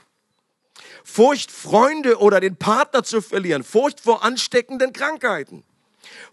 Furcht, 1.04 1.50
Freunde 1.50 2.18
oder 2.18 2.40
den 2.40 2.56
Partner 2.56 3.02
zu 3.02 3.20
verlieren, 3.20 3.62
Furcht 3.62 4.00
vor 4.00 4.24
ansteckenden 4.24 4.94
Krankheiten, 4.94 5.64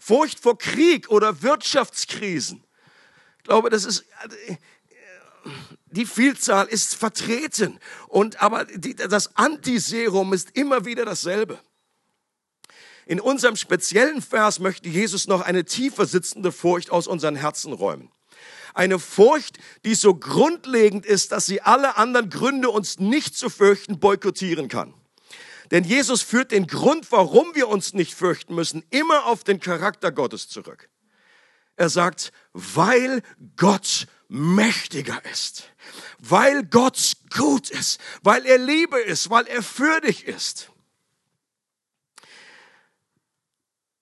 Furcht 0.00 0.40
vor 0.40 0.56
Krieg 0.56 1.10
oder 1.10 1.42
Wirtschaftskrisen, 1.42 2.63
glaube, 3.44 3.70
das 3.70 3.84
ist, 3.84 4.04
die 5.86 6.06
Vielzahl 6.06 6.66
ist 6.66 6.94
vertreten. 6.94 7.78
Und, 8.08 8.42
aber 8.42 8.64
die, 8.64 8.94
das 8.94 9.36
Antiserum 9.36 10.32
ist 10.32 10.50
immer 10.56 10.84
wieder 10.84 11.04
dasselbe. 11.04 11.58
In 13.06 13.20
unserem 13.20 13.56
speziellen 13.56 14.22
Vers 14.22 14.60
möchte 14.60 14.88
Jesus 14.88 15.26
noch 15.26 15.42
eine 15.42 15.64
tiefer 15.64 16.06
sitzende 16.06 16.52
Furcht 16.52 16.90
aus 16.90 17.06
unseren 17.06 17.36
Herzen 17.36 17.72
räumen. 17.72 18.10
Eine 18.72 18.98
Furcht, 18.98 19.58
die 19.84 19.94
so 19.94 20.14
grundlegend 20.14 21.06
ist, 21.06 21.30
dass 21.30 21.46
sie 21.46 21.60
alle 21.60 21.96
anderen 21.96 22.30
Gründe, 22.30 22.70
uns 22.70 22.98
nicht 22.98 23.36
zu 23.36 23.50
fürchten, 23.50 24.00
boykottieren 24.00 24.68
kann. 24.68 24.94
Denn 25.70 25.84
Jesus 25.84 26.22
führt 26.22 26.50
den 26.50 26.66
Grund, 26.66 27.12
warum 27.12 27.54
wir 27.54 27.68
uns 27.68 27.94
nicht 27.94 28.14
fürchten 28.14 28.54
müssen, 28.54 28.84
immer 28.90 29.26
auf 29.26 29.44
den 29.44 29.60
Charakter 29.60 30.10
Gottes 30.10 30.48
zurück. 30.48 30.88
Er 31.76 31.88
sagt, 31.88 32.32
weil 32.52 33.22
Gott 33.56 34.06
mächtiger 34.28 35.24
ist, 35.26 35.70
weil 36.18 36.64
Gott 36.64 37.14
gut 37.36 37.70
ist, 37.70 38.00
weil 38.22 38.46
er 38.46 38.58
Liebe 38.58 38.98
ist, 39.00 39.30
weil 39.30 39.46
er 39.46 39.62
für 39.62 40.00
dich 40.00 40.24
ist. 40.24 40.70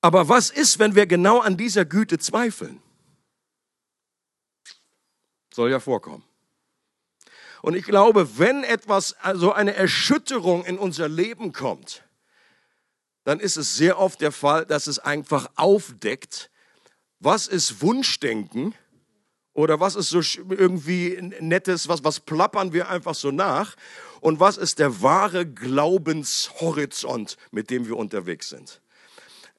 Aber 0.00 0.28
was 0.28 0.50
ist, 0.50 0.78
wenn 0.78 0.94
wir 0.94 1.06
genau 1.06 1.40
an 1.40 1.56
dieser 1.56 1.84
Güte 1.84 2.18
zweifeln? 2.18 2.82
Soll 5.54 5.70
ja 5.70 5.80
vorkommen. 5.80 6.24
Und 7.62 7.76
ich 7.76 7.84
glaube, 7.84 8.38
wenn 8.38 8.64
etwas, 8.64 9.12
also 9.20 9.52
eine 9.52 9.74
Erschütterung 9.74 10.64
in 10.64 10.76
unser 10.78 11.08
Leben 11.08 11.52
kommt, 11.52 12.02
dann 13.22 13.38
ist 13.38 13.56
es 13.56 13.76
sehr 13.76 13.98
oft 13.98 14.20
der 14.20 14.32
Fall, 14.32 14.66
dass 14.66 14.88
es 14.88 14.98
einfach 14.98 15.48
aufdeckt, 15.54 16.50
was 17.22 17.46
ist 17.46 17.80
Wunschdenken 17.82 18.74
oder 19.54 19.80
was 19.80 19.96
ist 19.96 20.10
so 20.10 20.20
irgendwie 20.50 21.18
nettes, 21.40 21.88
was, 21.88 22.02
was 22.04 22.20
plappern 22.20 22.72
wir 22.72 22.88
einfach 22.88 23.14
so 23.14 23.30
nach 23.30 23.76
und 24.20 24.40
was 24.40 24.56
ist 24.56 24.78
der 24.78 25.02
wahre 25.02 25.46
Glaubenshorizont, 25.46 27.36
mit 27.50 27.70
dem 27.70 27.86
wir 27.86 27.96
unterwegs 27.96 28.48
sind. 28.48 28.80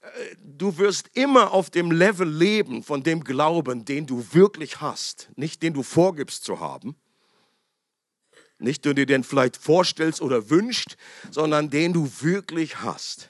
Äh, 0.02 0.36
du 0.42 0.78
wirst 0.78 1.12
immer 1.14 1.52
auf 1.52 1.70
dem 1.70 1.92
Level 1.92 2.28
leben 2.28 2.84
von 2.84 3.04
dem 3.04 3.24
Glauben, 3.24 3.86
den 3.86 4.08
du 4.08 4.26
wirklich 4.32 4.82
hast, 4.82 5.30
nicht 5.36 5.64
den 5.64 5.74
du 5.74 5.84
vorgibst 5.84 6.44
zu 6.44 6.60
haben, 6.60 6.96
nicht 8.60 8.84
den 8.86 8.96
du 8.96 9.06
dir 9.06 9.24
vielleicht 9.24 9.58
vorstellst 9.58 10.22
oder 10.22 10.50
wünscht, 10.50 10.98
sondern 11.32 11.70
den 11.70 11.94
du 11.94 12.10
wirklich 12.22 12.82
hast. 12.82 13.30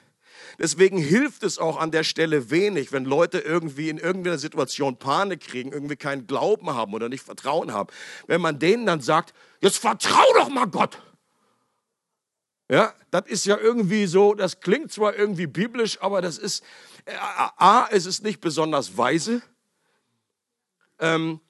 Deswegen 0.58 0.98
hilft 0.98 1.42
es 1.42 1.58
auch 1.58 1.78
an 1.78 1.90
der 1.90 2.04
Stelle 2.04 2.50
wenig, 2.50 2.92
wenn 2.92 3.04
Leute 3.04 3.38
irgendwie 3.38 3.88
in 3.88 3.98
irgendeiner 3.98 4.38
Situation 4.38 4.96
Panik 4.96 5.40
kriegen, 5.40 5.72
irgendwie 5.72 5.96
keinen 5.96 6.26
Glauben 6.26 6.70
haben 6.74 6.94
oder 6.94 7.08
nicht 7.08 7.24
Vertrauen 7.24 7.72
haben. 7.72 7.90
Wenn 8.26 8.40
man 8.40 8.58
denen 8.58 8.86
dann 8.86 9.00
sagt, 9.00 9.34
jetzt 9.60 9.78
vertrau 9.78 10.24
doch 10.34 10.48
mal 10.48 10.66
Gott. 10.66 10.98
Ja, 12.68 12.94
das 13.10 13.26
ist 13.26 13.44
ja 13.44 13.58
irgendwie 13.58 14.06
so, 14.06 14.34
das 14.34 14.60
klingt 14.60 14.90
zwar 14.90 15.14
irgendwie 15.14 15.46
biblisch, 15.46 16.00
aber 16.00 16.22
das 16.22 16.38
ist, 16.38 16.64
äh, 17.04 17.12
A, 17.16 17.88
es 17.90 18.06
ist 18.06 18.22
nicht 18.22 18.40
besonders 18.40 18.96
weise. 18.96 19.42
Ähm, 20.98 21.40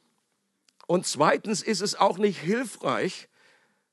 und 0.87 1.07
zweitens 1.07 1.63
ist 1.63 1.83
es 1.83 1.95
auch 1.95 2.19
nicht 2.19 2.41
hilfreich. 2.41 3.29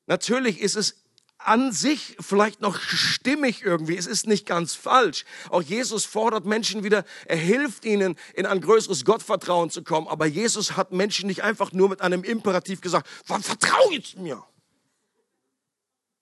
Natürlich 0.08 0.62
ist 0.62 0.76
es 0.76 1.01
an 1.46 1.72
sich 1.72 2.16
vielleicht 2.20 2.62
noch 2.62 2.80
stimmig 2.80 3.64
irgendwie. 3.64 3.98
Es 3.98 4.08
ist 4.08 4.28
nicht 4.28 4.46
ganz 4.46 4.74
falsch. 4.74 5.26
Auch 5.50 5.62
Jesus 5.62 6.06
fordert 6.06 6.46
Menschen 6.46 6.84
wieder, 6.84 7.06
er 7.26 7.38
hilft 7.38 7.86
ihnen, 7.86 8.16
in 8.34 8.46
ein 8.46 8.62
größeres 8.62 9.06
Gottvertrauen 9.06 9.70
zu 9.70 9.84
kommen. 9.84 10.08
Aber 10.08 10.26
Jesus 10.26 10.78
hat 10.78 10.92
Menschen 10.92 11.28
nicht 11.28 11.44
einfach 11.44 11.72
nur 11.72 11.90
mit 11.90 12.02
einem 12.02 12.24
Imperativ 12.24 12.82
gesagt, 12.82 13.08
vertrau 13.26 13.92
jetzt 13.92 14.18
mir. 14.18 14.44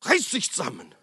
Reiß 0.01 0.29
dich 0.29 0.51
zusammen. 0.51 0.95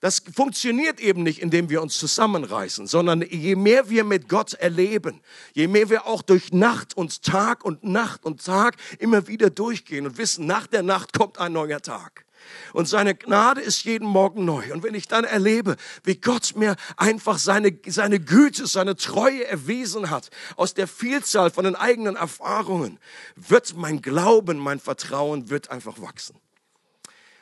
Das 0.00 0.22
funktioniert 0.32 1.00
eben 1.00 1.24
nicht, 1.24 1.42
indem 1.42 1.70
wir 1.70 1.82
uns 1.82 1.98
zusammenreißen, 1.98 2.86
sondern 2.86 3.22
je 3.22 3.56
mehr 3.56 3.90
wir 3.90 4.04
mit 4.04 4.28
Gott 4.28 4.54
erleben, 4.54 5.20
je 5.54 5.66
mehr 5.66 5.90
wir 5.90 6.06
auch 6.06 6.22
durch 6.22 6.52
Nacht 6.52 6.96
und 6.96 7.24
Tag 7.24 7.64
und 7.64 7.82
Nacht 7.82 8.24
und 8.24 8.44
Tag 8.44 8.76
immer 9.00 9.26
wieder 9.26 9.50
durchgehen 9.50 10.06
und 10.06 10.16
wissen, 10.16 10.46
nach 10.46 10.68
der 10.68 10.84
Nacht 10.84 11.12
kommt 11.12 11.38
ein 11.38 11.52
neuer 11.52 11.82
Tag 11.82 12.27
und 12.72 12.88
seine 12.88 13.14
Gnade 13.14 13.60
ist 13.60 13.84
jeden 13.84 14.06
Morgen 14.06 14.44
neu. 14.44 14.72
Und 14.72 14.82
wenn 14.82 14.94
ich 14.94 15.08
dann 15.08 15.24
erlebe, 15.24 15.76
wie 16.04 16.16
Gott 16.16 16.54
mir 16.56 16.76
einfach 16.96 17.38
seine, 17.38 17.78
seine 17.86 18.20
Güte, 18.20 18.66
seine 18.66 18.96
Treue 18.96 19.46
erwiesen 19.46 20.10
hat, 20.10 20.30
aus 20.56 20.74
der 20.74 20.88
Vielzahl 20.88 21.50
von 21.50 21.64
den 21.64 21.76
eigenen 21.76 22.16
Erfahrungen, 22.16 22.98
wird 23.36 23.76
mein 23.76 24.02
Glauben, 24.02 24.58
mein 24.58 24.80
Vertrauen 24.80 25.50
wird 25.50 25.70
einfach 25.70 26.00
wachsen. 26.00 26.36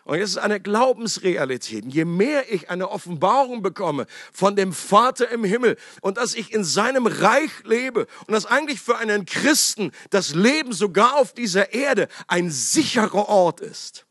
Und 0.07 0.21
es 0.21 0.31
ist 0.31 0.39
eine 0.39 0.61
Glaubensrealität. 0.61 1.85
Je 1.85 2.05
mehr 2.05 2.53
ich 2.53 2.71
eine 2.71 2.91
Offenbarung 2.91 3.61
bekomme 3.61 4.07
von 4.33 4.55
dem 4.55 4.73
Vater 4.73 5.29
im 5.31 5.43
Himmel 5.43 5.77
und 6.01 6.17
dass 6.17 6.37
ich 6.37 6.55
in 6.55 6.63
seinem 6.63 7.09
Reich 7.09 7.51
lebe 7.65 8.07
und 8.29 8.33
dass 8.33 8.47
eigentlich 8.47 8.81
für 8.81 8.97
einen 8.99 9.27
Christen 9.27 9.91
das 10.11 10.33
Leben 10.33 10.73
sogar 10.73 11.17
auf 11.17 11.35
dieser 11.35 11.75
Erde 11.75 12.07
ein 12.29 12.53
sicherer 12.53 13.29
Ort 13.29 13.61
ist, 13.61 14.07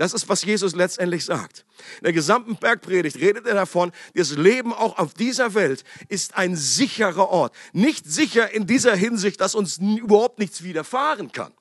das 0.00 0.14
ist, 0.14 0.30
was 0.30 0.42
Jesus 0.42 0.74
letztendlich 0.74 1.26
sagt. 1.26 1.66
In 1.98 2.04
der 2.04 2.14
gesamten 2.14 2.56
Bergpredigt 2.56 3.16
redet 3.16 3.46
er 3.46 3.52
davon, 3.52 3.92
das 4.14 4.34
Leben 4.34 4.72
auch 4.72 4.96
auf 4.96 5.12
dieser 5.12 5.52
Welt 5.52 5.84
ist 6.08 6.38
ein 6.38 6.56
sicherer 6.56 7.28
Ort. 7.28 7.54
Nicht 7.74 8.06
sicher 8.06 8.50
in 8.50 8.66
dieser 8.66 8.96
Hinsicht, 8.96 9.42
dass 9.42 9.54
uns 9.54 9.76
überhaupt 9.76 10.38
nichts 10.38 10.62
widerfahren 10.62 11.32
kann. 11.32 11.52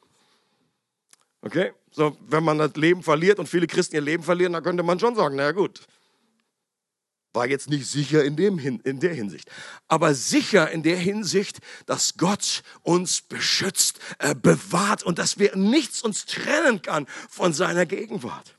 Okay? 1.42 1.74
So, 1.92 2.16
wenn 2.30 2.46
man 2.46 2.58
das 2.58 2.76
Leben 2.76 3.04
verliert 3.04 3.40
und 3.40 3.50
viele 3.50 3.68
Christen 3.68 3.96
ihr 3.96 4.02
Leben 4.02 4.24
verlieren, 4.24 4.54
dann 4.54 4.64
könnte 4.64 4.84
man 4.84 5.02
schon 5.02 5.16
sagen, 5.16 5.36
na 5.36 5.52
gut, 5.52 5.82
war 7.34 7.48
jetzt 7.48 7.70
nicht 7.70 7.88
sicher 7.88 8.24
in, 8.24 8.36
dem, 8.36 8.58
in 8.58 9.00
der 9.00 9.14
Hinsicht, 9.14 9.50
aber 9.88 10.16
sicher 10.16 10.72
in 10.72 10.84
der 10.84 10.98
Hinsicht, 10.98 11.60
dass 11.86 12.18
Gott 12.18 12.64
uns 12.82 13.22
beschützt, 13.22 14.00
äh, 14.18 14.34
bewahrt 14.34 15.04
und 15.04 15.20
dass 15.20 15.38
wir 15.38 15.56
nichts 15.56 16.02
uns 16.02 16.26
trennen 16.26 16.82
kann 16.82 17.06
von 17.30 17.54
seiner 17.54 17.86
Gegenwart. 17.86 18.58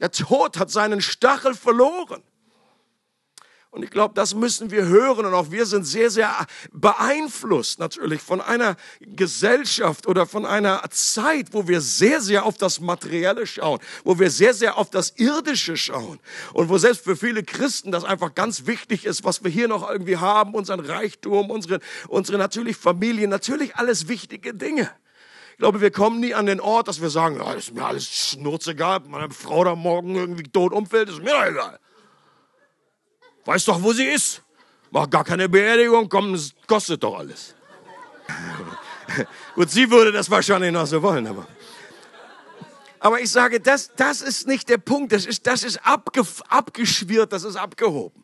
Der 0.00 0.10
Tod 0.10 0.58
hat 0.58 0.70
seinen 0.70 1.00
Stachel 1.00 1.54
verloren. 1.54 2.22
Und 3.72 3.84
ich 3.84 3.90
glaube, 3.90 4.14
das 4.14 4.34
müssen 4.34 4.72
wir 4.72 4.86
hören. 4.86 5.26
Und 5.26 5.34
auch 5.34 5.52
wir 5.52 5.64
sind 5.64 5.84
sehr, 5.84 6.10
sehr 6.10 6.34
beeinflusst 6.72 7.78
natürlich 7.78 8.20
von 8.20 8.40
einer 8.40 8.76
Gesellschaft 9.00 10.08
oder 10.08 10.26
von 10.26 10.44
einer 10.44 10.82
Zeit, 10.90 11.48
wo 11.52 11.68
wir 11.68 11.80
sehr, 11.80 12.20
sehr 12.20 12.44
auf 12.44 12.56
das 12.56 12.80
Materielle 12.80 13.46
schauen, 13.46 13.78
wo 14.02 14.18
wir 14.18 14.30
sehr, 14.30 14.54
sehr 14.54 14.76
auf 14.76 14.90
das 14.90 15.10
Irdische 15.16 15.76
schauen. 15.76 16.18
Und 16.52 16.68
wo 16.68 16.78
selbst 16.78 17.04
für 17.04 17.16
viele 17.16 17.44
Christen 17.44 17.92
das 17.92 18.02
einfach 18.02 18.34
ganz 18.34 18.66
wichtig 18.66 19.04
ist, 19.04 19.22
was 19.22 19.44
wir 19.44 19.50
hier 19.52 19.68
noch 19.68 19.88
irgendwie 19.88 20.16
haben, 20.16 20.54
unseren 20.54 20.80
Reichtum, 20.80 21.50
unsere, 21.50 21.78
unsere 22.08 22.38
natürlich 22.38 22.76
Familie, 22.76 23.28
natürlich 23.28 23.76
alles 23.76 24.08
wichtige 24.08 24.52
Dinge. 24.52 24.90
Ich 25.52 25.58
glaube, 25.58 25.80
wir 25.80 25.92
kommen 25.92 26.18
nie 26.18 26.34
an 26.34 26.46
den 26.46 26.58
Ort, 26.58 26.88
dass 26.88 27.00
wir 27.00 27.10
sagen, 27.10 27.36
ja, 27.36 27.52
ist 27.52 27.72
mir 27.72 27.84
alles 27.84 28.06
schnurzegal, 28.08 29.00
meine 29.06 29.30
Frau 29.30 29.62
da 29.62 29.76
morgen 29.76 30.16
irgendwie 30.16 30.42
tot 30.42 30.72
umfällt, 30.72 31.10
ist 31.10 31.22
mir 31.22 31.30
doch 31.30 31.44
egal. 31.44 31.78
Weiß 33.50 33.64
doch, 33.64 33.82
wo 33.82 33.92
sie 33.92 34.04
ist. 34.04 34.42
Mach 34.92 35.10
gar 35.10 35.24
keine 35.24 35.48
Beerdigung, 35.48 36.08
komm, 36.08 36.34
das 36.34 36.52
kostet 36.68 37.02
doch 37.02 37.18
alles. 37.18 37.56
Gut, 39.56 39.68
sie 39.68 39.90
würde 39.90 40.12
das 40.12 40.30
wahrscheinlich 40.30 40.70
noch 40.70 40.86
so 40.86 41.02
wollen, 41.02 41.26
aber. 41.26 41.48
Aber 43.00 43.20
ich 43.20 43.28
sage, 43.28 43.58
das, 43.58 43.90
das 43.96 44.22
ist 44.22 44.46
nicht 44.46 44.68
der 44.68 44.78
Punkt. 44.78 45.10
Das 45.10 45.26
ist, 45.26 45.48
das 45.48 45.64
ist 45.64 45.84
abge, 45.84 46.24
abgeschwirrt, 46.46 47.32
das 47.32 47.42
ist 47.42 47.56
abgehoben. 47.56 48.22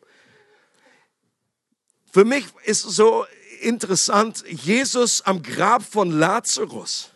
Für 2.09 2.23
mich 2.23 2.45
ist 2.63 2.83
so 2.83 3.25
interessant, 3.59 4.45
Jesus 4.47 5.23
am 5.23 5.43
Grab 5.43 5.83
von 5.83 6.09
Lazarus 6.09 7.11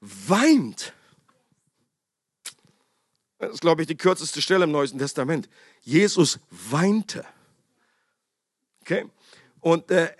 weint. 0.00 0.92
Das 3.38 3.52
ist, 3.54 3.60
glaube 3.60 3.82
ich, 3.82 3.86
die 3.86 3.96
kürzeste 3.96 4.42
Stelle 4.42 4.64
im 4.64 4.72
Neuen 4.72 4.98
Testament. 4.98 5.48
Jesus 5.82 6.38
weinte. 6.50 7.24
Okay? 8.80 9.06
Und, 9.60 9.90
äh, 9.90 10.10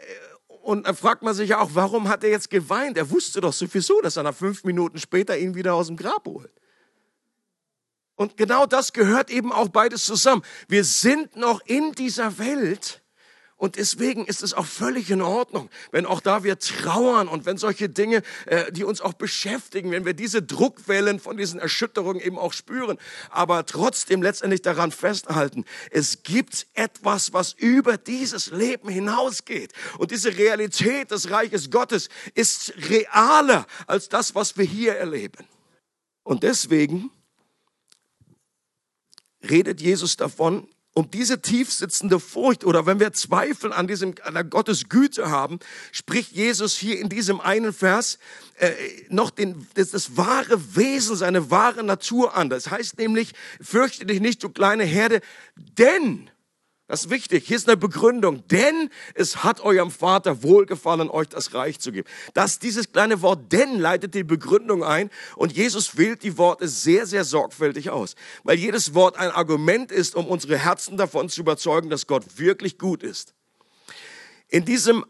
und 0.62 0.86
da 0.86 0.94
fragt 0.94 1.22
man 1.22 1.34
sich 1.34 1.50
ja 1.50 1.60
auch, 1.60 1.70
warum 1.74 2.08
hat 2.08 2.22
er 2.22 2.30
jetzt 2.30 2.50
geweint? 2.50 2.96
Er 2.96 3.10
wusste 3.10 3.40
doch 3.40 3.52
sowieso, 3.52 4.00
dass 4.00 4.16
er 4.16 4.22
nach 4.22 4.34
fünf 4.34 4.64
Minuten 4.64 4.98
später 4.98 5.36
ihn 5.36 5.54
wieder 5.54 5.74
aus 5.74 5.88
dem 5.88 5.96
Grab 5.96 6.26
holt. 6.26 6.52
Und 8.14 8.36
genau 8.36 8.66
das 8.66 8.92
gehört 8.92 9.30
eben 9.30 9.52
auch 9.52 9.68
beides 9.68 10.04
zusammen. 10.04 10.42
Wir 10.68 10.84
sind 10.84 11.34
noch 11.34 11.60
in 11.66 11.92
dieser 11.92 12.38
Welt, 12.38 13.01
und 13.62 13.76
deswegen 13.76 14.26
ist 14.26 14.42
es 14.42 14.54
auch 14.54 14.66
völlig 14.66 15.08
in 15.12 15.22
Ordnung, 15.22 15.70
wenn 15.92 16.04
auch 16.04 16.20
da 16.20 16.42
wir 16.42 16.58
trauern 16.58 17.28
und 17.28 17.46
wenn 17.46 17.58
solche 17.58 17.88
Dinge, 17.88 18.24
äh, 18.46 18.72
die 18.72 18.82
uns 18.82 19.00
auch 19.00 19.12
beschäftigen, 19.12 19.92
wenn 19.92 20.04
wir 20.04 20.14
diese 20.14 20.42
Druckwellen 20.42 21.20
von 21.20 21.36
diesen 21.36 21.60
Erschütterungen 21.60 22.20
eben 22.20 22.40
auch 22.40 22.54
spüren, 22.54 22.98
aber 23.30 23.64
trotzdem 23.64 24.20
letztendlich 24.20 24.62
daran 24.62 24.90
festhalten, 24.90 25.64
es 25.92 26.24
gibt 26.24 26.66
etwas, 26.74 27.34
was 27.34 27.52
über 27.52 27.98
dieses 27.98 28.50
Leben 28.50 28.88
hinausgeht. 28.88 29.72
Und 29.96 30.10
diese 30.10 30.36
Realität 30.36 31.12
des 31.12 31.30
Reiches 31.30 31.70
Gottes 31.70 32.08
ist 32.34 32.74
realer 32.90 33.68
als 33.86 34.08
das, 34.08 34.34
was 34.34 34.56
wir 34.56 34.64
hier 34.64 34.96
erleben. 34.96 35.46
Und 36.24 36.42
deswegen 36.42 37.12
redet 39.48 39.80
Jesus 39.80 40.16
davon, 40.16 40.66
um 40.94 41.10
diese 41.10 41.40
tiefsitzende 41.40 42.20
Furcht 42.20 42.64
oder 42.64 42.84
wenn 42.86 43.00
wir 43.00 43.12
Zweifel 43.12 43.72
an 43.72 43.86
diesem 43.86 44.14
an 44.24 44.34
der 44.34 44.44
Gottes 44.44 44.88
Güte 44.88 45.30
haben, 45.30 45.58
spricht 45.90 46.32
Jesus 46.32 46.76
hier 46.76 46.98
in 46.98 47.08
diesem 47.08 47.40
einen 47.40 47.72
Vers 47.72 48.18
äh, 48.58 48.72
noch 49.08 49.30
den, 49.30 49.66
das, 49.74 49.90
das 49.90 50.16
wahre 50.16 50.76
Wesen, 50.76 51.16
seine 51.16 51.50
wahre 51.50 51.82
Natur 51.82 52.36
an. 52.36 52.50
Das 52.50 52.70
heißt 52.70 52.98
nämlich, 52.98 53.32
fürchte 53.60 54.04
dich 54.04 54.20
nicht, 54.20 54.42
du 54.42 54.50
kleine 54.50 54.84
Herde, 54.84 55.20
denn 55.56 56.30
das 56.88 57.04
ist 57.04 57.10
wichtig. 57.10 57.46
Hier 57.46 57.56
ist 57.56 57.68
eine 57.68 57.76
Begründung. 57.76 58.46
Denn 58.48 58.90
es 59.14 59.44
hat 59.44 59.60
eurem 59.60 59.90
Vater 59.90 60.42
wohlgefallen, 60.42 61.08
euch 61.08 61.28
das 61.28 61.54
Reich 61.54 61.80
zu 61.80 61.92
geben. 61.92 62.08
Das, 62.34 62.58
dieses 62.58 62.92
kleine 62.92 63.22
Wort 63.22 63.52
denn 63.52 63.78
leitet 63.78 64.14
die 64.14 64.24
Begründung 64.24 64.84
ein 64.84 65.08
und 65.36 65.52
Jesus 65.52 65.96
wählt 65.96 66.22
die 66.22 66.36
Worte 66.38 66.68
sehr, 66.68 67.06
sehr 67.06 67.24
sorgfältig 67.24 67.90
aus. 67.90 68.14
Weil 68.44 68.58
jedes 68.58 68.94
Wort 68.94 69.16
ein 69.16 69.30
Argument 69.30 69.90
ist, 69.90 70.14
um 70.14 70.26
unsere 70.26 70.58
Herzen 70.58 70.96
davon 70.96 71.28
zu 71.28 71.40
überzeugen, 71.40 71.88
dass 71.88 72.06
Gott 72.06 72.24
wirklich 72.36 72.78
gut 72.78 73.02
ist. 73.02 73.34
In 74.48 74.64
diesem 74.64 75.06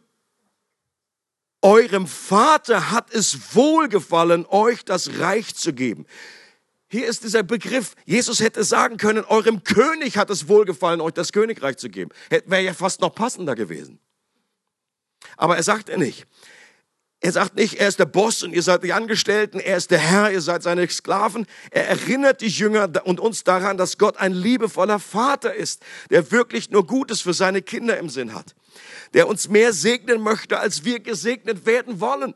eurem 1.62 2.07
Vater 2.07 2.91
hat 2.91 3.12
es 3.12 3.55
wohlgefallen, 3.55 4.47
euch 4.47 4.85
das 4.85 5.19
Reich 5.19 5.55
zu 5.55 5.73
geben. 5.73 6.07
Hier 6.93 7.07
ist 7.07 7.25
dieser 7.25 7.43
Begriff. 7.43 7.95
Jesus 8.05 8.41
hätte 8.41 8.65
sagen 8.65 8.99
können, 8.99 9.25
eurem 9.25 9.65
König 9.65 10.19
hat 10.19 10.29
es 10.29 10.47
wohlgefallen, 10.47 11.01
euch 11.01 11.15
das 11.15 11.33
Königreich 11.33 11.79
zu 11.79 11.89
geben. 11.89 12.11
Wäre 12.29 12.63
ja 12.63 12.75
fast 12.75 13.01
noch 13.01 13.15
passender 13.15 13.55
gewesen. 13.55 13.99
Aber 15.39 15.57
er 15.57 15.63
sagt 15.63 15.89
er 15.89 15.97
nicht. 15.97 16.27
Er 17.21 17.33
sagt 17.33 17.55
nicht, 17.55 17.81
er 17.81 17.89
ist 17.89 17.99
der 17.99 18.05
Boss 18.05 18.43
und 18.43 18.53
ihr 18.53 18.63
seid 18.63 18.85
die 18.85 18.93
Angestellten, 18.93 19.59
er 19.59 19.79
ist 19.79 19.91
der 19.91 20.01
Herr, 20.01 20.33
ihr 20.33 20.43
seid 20.43 20.63
seine 20.63 20.87
Sklaven. 20.87 21.47
Er 21.71 21.89
erinnert 21.89 22.43
die 22.43 22.49
Jünger 22.49 22.91
und 23.05 23.21
uns 23.21 23.43
daran, 23.43 23.79
dass 23.79 23.97
Gott 23.97 24.19
ein 24.19 24.35
liebevoller 24.35 24.99
Vater 24.99 25.55
ist, 25.55 25.83
der 26.11 26.31
wirklich 26.31 26.69
nur 26.69 26.87
Gutes 26.87 27.23
für 27.23 27.33
seine 27.33 27.63
Kinder 27.63 27.97
im 27.97 28.11
Sinn 28.11 28.35
hat, 28.35 28.55
der 29.15 29.29
uns 29.29 29.49
mehr 29.49 29.73
segnen 29.73 30.21
möchte, 30.21 30.59
als 30.59 30.85
wir 30.85 31.01
gesegnet 31.01 31.65
werden 31.65 32.01
wollen. 32.01 32.35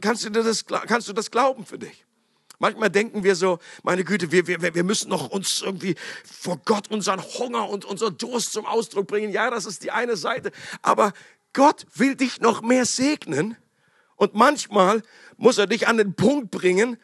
Kannst 0.00 0.24
du 0.24 0.30
das, 0.30 0.64
kannst 0.64 1.08
du 1.08 1.12
das 1.12 1.30
glauben 1.30 1.66
für 1.66 1.78
dich? 1.78 2.06
Manchmal 2.60 2.90
denken 2.90 3.24
wir 3.24 3.36
so, 3.36 3.58
meine 3.82 4.04
Güte, 4.04 4.30
wir, 4.32 4.46
wir, 4.46 4.74
wir 4.74 4.84
müssen 4.84 5.08
noch 5.08 5.30
uns 5.30 5.62
irgendwie 5.62 5.96
vor 6.24 6.60
Gott 6.66 6.90
unseren 6.90 7.22
Hunger 7.22 7.70
und 7.70 7.86
unseren 7.86 8.18
Durst 8.18 8.52
zum 8.52 8.66
Ausdruck 8.66 9.06
bringen. 9.06 9.32
Ja, 9.32 9.48
das 9.50 9.64
ist 9.64 9.82
die 9.82 9.90
eine 9.90 10.14
Seite. 10.14 10.52
Aber 10.82 11.14
Gott 11.54 11.86
will 11.94 12.16
dich 12.16 12.42
noch 12.42 12.60
mehr 12.60 12.84
segnen. 12.84 13.56
Und 14.14 14.34
manchmal 14.34 15.02
muss 15.38 15.56
er 15.56 15.66
dich 15.66 15.88
an 15.88 15.96
den 15.96 16.14
Punkt 16.14 16.50
bringen, 16.50 16.98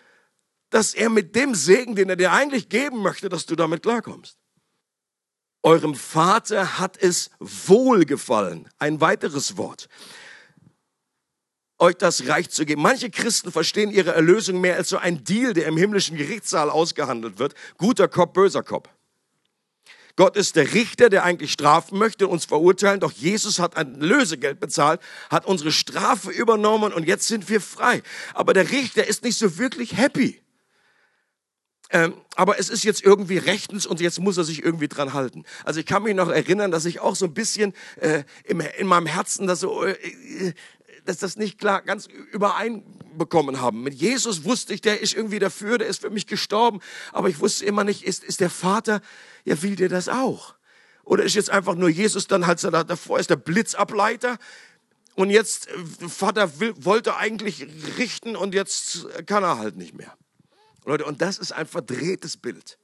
dass 0.69 0.93
er 0.93 1.09
mit 1.09 1.35
dem 1.35 1.55
Segen, 1.55 1.95
den 1.95 2.11
er 2.11 2.17
dir 2.17 2.33
eigentlich 2.33 2.69
geben 2.69 3.01
möchte, 3.01 3.31
dass 3.31 3.47
du 3.47 3.57
damit 3.57 3.83
klarkommst. 3.83 4.37
Eurem 5.63 5.95
Vater 5.95 6.79
hat 6.79 6.99
es 6.99 7.31
wohlgefallen. 7.39 8.69
Ein 8.79 9.01
weiteres 9.01 9.57
Wort 9.57 9.89
euch 11.79 11.97
das 11.97 12.27
Reich 12.27 12.51
zu 12.51 12.65
geben. 12.65 12.83
Manche 12.83 13.11
Christen 13.11 13.53
verstehen 13.53 13.91
ihre 13.91 14.15
Erlösung 14.15 14.61
mehr 14.61 14.77
als 14.77 14.89
so 14.89 14.99
ein 14.99 15.25
Deal, 15.25 15.53
der 15.53 15.67
im 15.67 15.77
himmlischen 15.77 16.17
Gerichtssaal 16.17 16.71
ausgehandelt 16.71 17.39
wird. 17.39 17.55
Guter 17.79 18.09
Kopf, 18.09 18.33
böser 18.33 18.63
Kopf. 18.63 18.89
Gott 20.17 20.35
ist 20.37 20.57
der 20.57 20.73
Richter, 20.73 21.11
der 21.11 21.25
eigentlich 21.25 21.53
strafen 21.53 21.99
möchte, 21.99 22.27
uns 22.27 22.47
verurteilen. 22.47 23.01
Doch 23.01 23.13
Jesus 23.13 23.59
hat 23.59 23.77
ein 23.77 24.01
Lösegeld 24.01 24.59
bezahlt, 24.61 25.01
hat 25.29 25.45
unsere 25.45 25.71
Strafe 25.71 26.31
übernommen 26.31 26.95
und 26.95 27.07
jetzt 27.07 27.29
sind 27.29 27.51
wir 27.51 27.61
frei. 27.61 28.03
Aber 28.33 28.55
der 28.55 28.71
Richter 28.71 29.07
ist 29.07 29.23
nicht 29.23 29.39
so 29.39 29.59
wirklich 29.59 29.97
happy. 29.97 30.41
Ähm, 31.91 32.15
aber 32.35 32.59
es 32.59 32.69
ist 32.69 32.83
jetzt 32.83 33.05
irgendwie 33.05 33.39
rechtens 33.39 33.87
und 33.87 34.01
jetzt 34.01 34.19
muss 34.19 34.37
er 34.39 34.45
sich 34.45 34.65
irgendwie 34.65 34.89
dran 34.89 35.13
halten. 35.13 35.45
Also 35.65 35.79
ich 35.79 35.87
kann 35.87 36.03
mich 36.03 36.17
noch 36.17 36.29
erinnern, 36.29 36.73
dass 36.73 36.85
ich 36.85 36.99
auch 36.99 37.15
so 37.15 37.27
ein 37.27 37.35
bisschen 37.35 37.75
äh, 38.01 38.25
im, 38.45 38.61
in 38.61 38.89
meinem 38.89 39.07
Herzen 39.07 39.47
das 39.47 39.61
so, 39.61 39.85
äh, 39.85 40.53
dass 41.07 41.19
das 41.19 41.37
nicht 41.37 41.59
klar 41.59 41.83
ganz 41.83 42.07
übereinbekommen 42.33 43.61
haben. 43.61 43.83
Mit 43.83 43.95
Jesus 43.95 44.45
wusste 44.45 44.75
ich, 44.75 44.81
der 44.81 45.01
ist 45.01 45.15
irgendwie 45.15 45.39
dafür, 45.39 45.79
der 45.79 45.87
ist 45.89 46.01
für 46.01 46.11
mich 46.11 46.27
gestorben, 46.27 46.81
aber 47.13 47.29
ich 47.29 47.41
wusste 47.41 47.65
immer 47.65 47.85
nicht, 47.85 48.05
ist, 48.05 48.25
ist 48.25 48.41
der 48.41 48.51
Vater, 48.51 49.01
ja, 49.45 49.63
will 49.63 49.77
der 49.77 49.89
das 49.89 50.09
auch? 50.09 50.55
Oder 51.05 51.25
ist 51.25 51.35
jetzt 51.35 51.51
einfach 51.51 51.77
nur 51.77 51.89
Jesus 51.89 52.27
dann 52.27 52.47
halt 52.47 52.63
davor 52.65 53.21
ist 53.21 53.31
der 53.31 53.37
Blitzableiter 53.37 54.39
und 55.15 55.31
jetzt 55.31 55.69
äh, 55.69 56.09
Vater 56.09 56.61
will, 56.61 56.75
wollte 56.79 57.17
eigentlich 57.17 57.67
richten 57.97 58.37
und 58.37 58.55
jetzt 58.55 59.07
kann 59.27 59.45
er 59.45 59.59
halt 59.59 59.77
nicht 59.77 59.95
mehr. 59.95 60.17
Leute, 60.85 61.05
und 61.05 61.23
das 61.23 61.39
ist 61.39 61.53
ein 61.53 61.67
verdrehtes 61.67 62.37
Bild. 62.37 62.79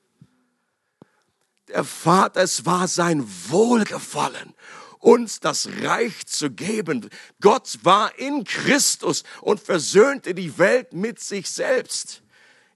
Der 1.69 1.85
Vater, 1.85 2.43
es 2.43 2.67
war 2.67 2.89
sein 2.89 3.25
Wohlgefallen 3.49 4.55
uns 5.03 5.41
das 5.41 5.69
Reich 5.83 6.27
zu 6.27 6.51
geben. 6.51 7.11
Gott 7.41 7.79
war 7.83 8.19
in 8.19 8.45
Christus 8.45 9.25
und 9.41 9.61
versöhnte 9.61 10.35
die 10.35 10.57
Welt 10.59 10.93
mit 10.93 11.21
sich 11.21 11.51
selbst. 11.51 12.23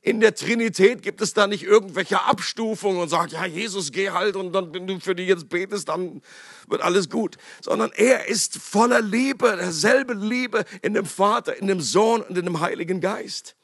In 0.02 0.20
der 0.20 0.34
Trinität 0.34 1.02
gibt 1.02 1.20
es 1.20 1.34
da 1.34 1.46
nicht 1.46 1.62
irgendwelche 1.64 2.22
Abstufungen 2.22 3.00
und 3.00 3.08
sagt, 3.08 3.32
ja, 3.32 3.44
Jesus, 3.44 3.90
geh 3.90 4.10
halt 4.10 4.36
und 4.36 4.52
dann, 4.52 4.72
wenn 4.74 4.86
du 4.86 5.00
für 5.00 5.14
die 5.14 5.24
jetzt 5.24 5.48
betest, 5.48 5.88
dann 5.88 6.20
wird 6.68 6.80
alles 6.82 7.08
gut. 7.10 7.38
Sondern 7.60 7.90
er 7.94 8.28
ist 8.28 8.58
voller 8.58 9.00
Liebe, 9.00 9.56
derselbe 9.56 10.14
Liebe 10.14 10.64
in 10.82 10.94
dem 10.94 11.06
Vater, 11.06 11.56
in 11.56 11.66
dem 11.66 11.80
Sohn 11.80 12.22
und 12.22 12.36
in 12.36 12.44
dem 12.44 12.60
Heiligen 12.60 13.00
Geist. 13.00 13.56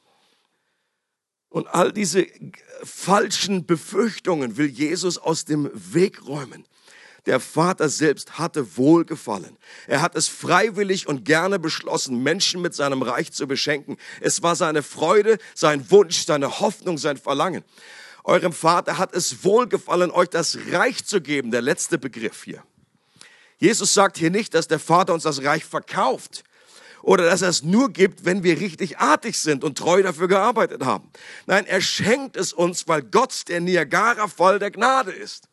Und 1.48 1.66
all 1.68 1.92
diese 1.92 2.26
falschen 2.82 3.66
Befürchtungen 3.66 4.56
will 4.56 4.66
Jesus 4.66 5.18
aus 5.18 5.44
dem 5.44 5.70
Weg 5.74 6.26
räumen. 6.26 6.64
Der 7.26 7.38
Vater 7.38 7.88
selbst 7.88 8.38
hatte 8.38 8.76
Wohlgefallen. 8.76 9.56
Er 9.86 10.02
hat 10.02 10.16
es 10.16 10.26
freiwillig 10.26 11.06
und 11.06 11.24
gerne 11.24 11.60
beschlossen, 11.60 12.22
Menschen 12.22 12.60
mit 12.60 12.74
seinem 12.74 13.02
Reich 13.02 13.32
zu 13.32 13.46
beschenken. 13.46 13.96
Es 14.20 14.42
war 14.42 14.56
seine 14.56 14.82
Freude, 14.82 15.38
sein 15.54 15.88
Wunsch, 15.90 16.24
seine 16.24 16.60
Hoffnung, 16.60 16.98
sein 16.98 17.16
Verlangen. 17.16 17.62
Eurem 18.24 18.52
Vater 18.52 18.98
hat 18.98 19.14
es 19.14 19.44
wohlgefallen, 19.44 20.10
euch 20.10 20.28
das 20.28 20.58
Reich 20.70 21.04
zu 21.04 21.20
geben. 21.20 21.52
Der 21.52 21.62
letzte 21.62 21.98
Begriff 21.98 22.42
hier. 22.44 22.64
Jesus 23.58 23.94
sagt 23.94 24.18
hier 24.18 24.30
nicht, 24.30 24.54
dass 24.54 24.66
der 24.66 24.80
Vater 24.80 25.14
uns 25.14 25.22
das 25.22 25.44
Reich 25.44 25.64
verkauft 25.64 26.42
oder 27.02 27.24
dass 27.24 27.42
er 27.42 27.48
es 27.48 27.62
nur 27.62 27.90
gibt, 27.92 28.24
wenn 28.24 28.42
wir 28.42 28.60
richtig 28.60 28.98
artig 28.98 29.38
sind 29.38 29.62
und 29.62 29.78
treu 29.78 30.02
dafür 30.02 30.28
gearbeitet 30.28 30.84
haben. 30.84 31.10
Nein, 31.46 31.66
er 31.66 31.80
schenkt 31.80 32.36
es 32.36 32.52
uns, 32.52 32.88
weil 32.88 33.02
Gott 33.02 33.48
der 33.48 33.60
Niagara-Fall 33.60 34.58
der 34.58 34.70
Gnade 34.70 35.12
ist. 35.12 35.48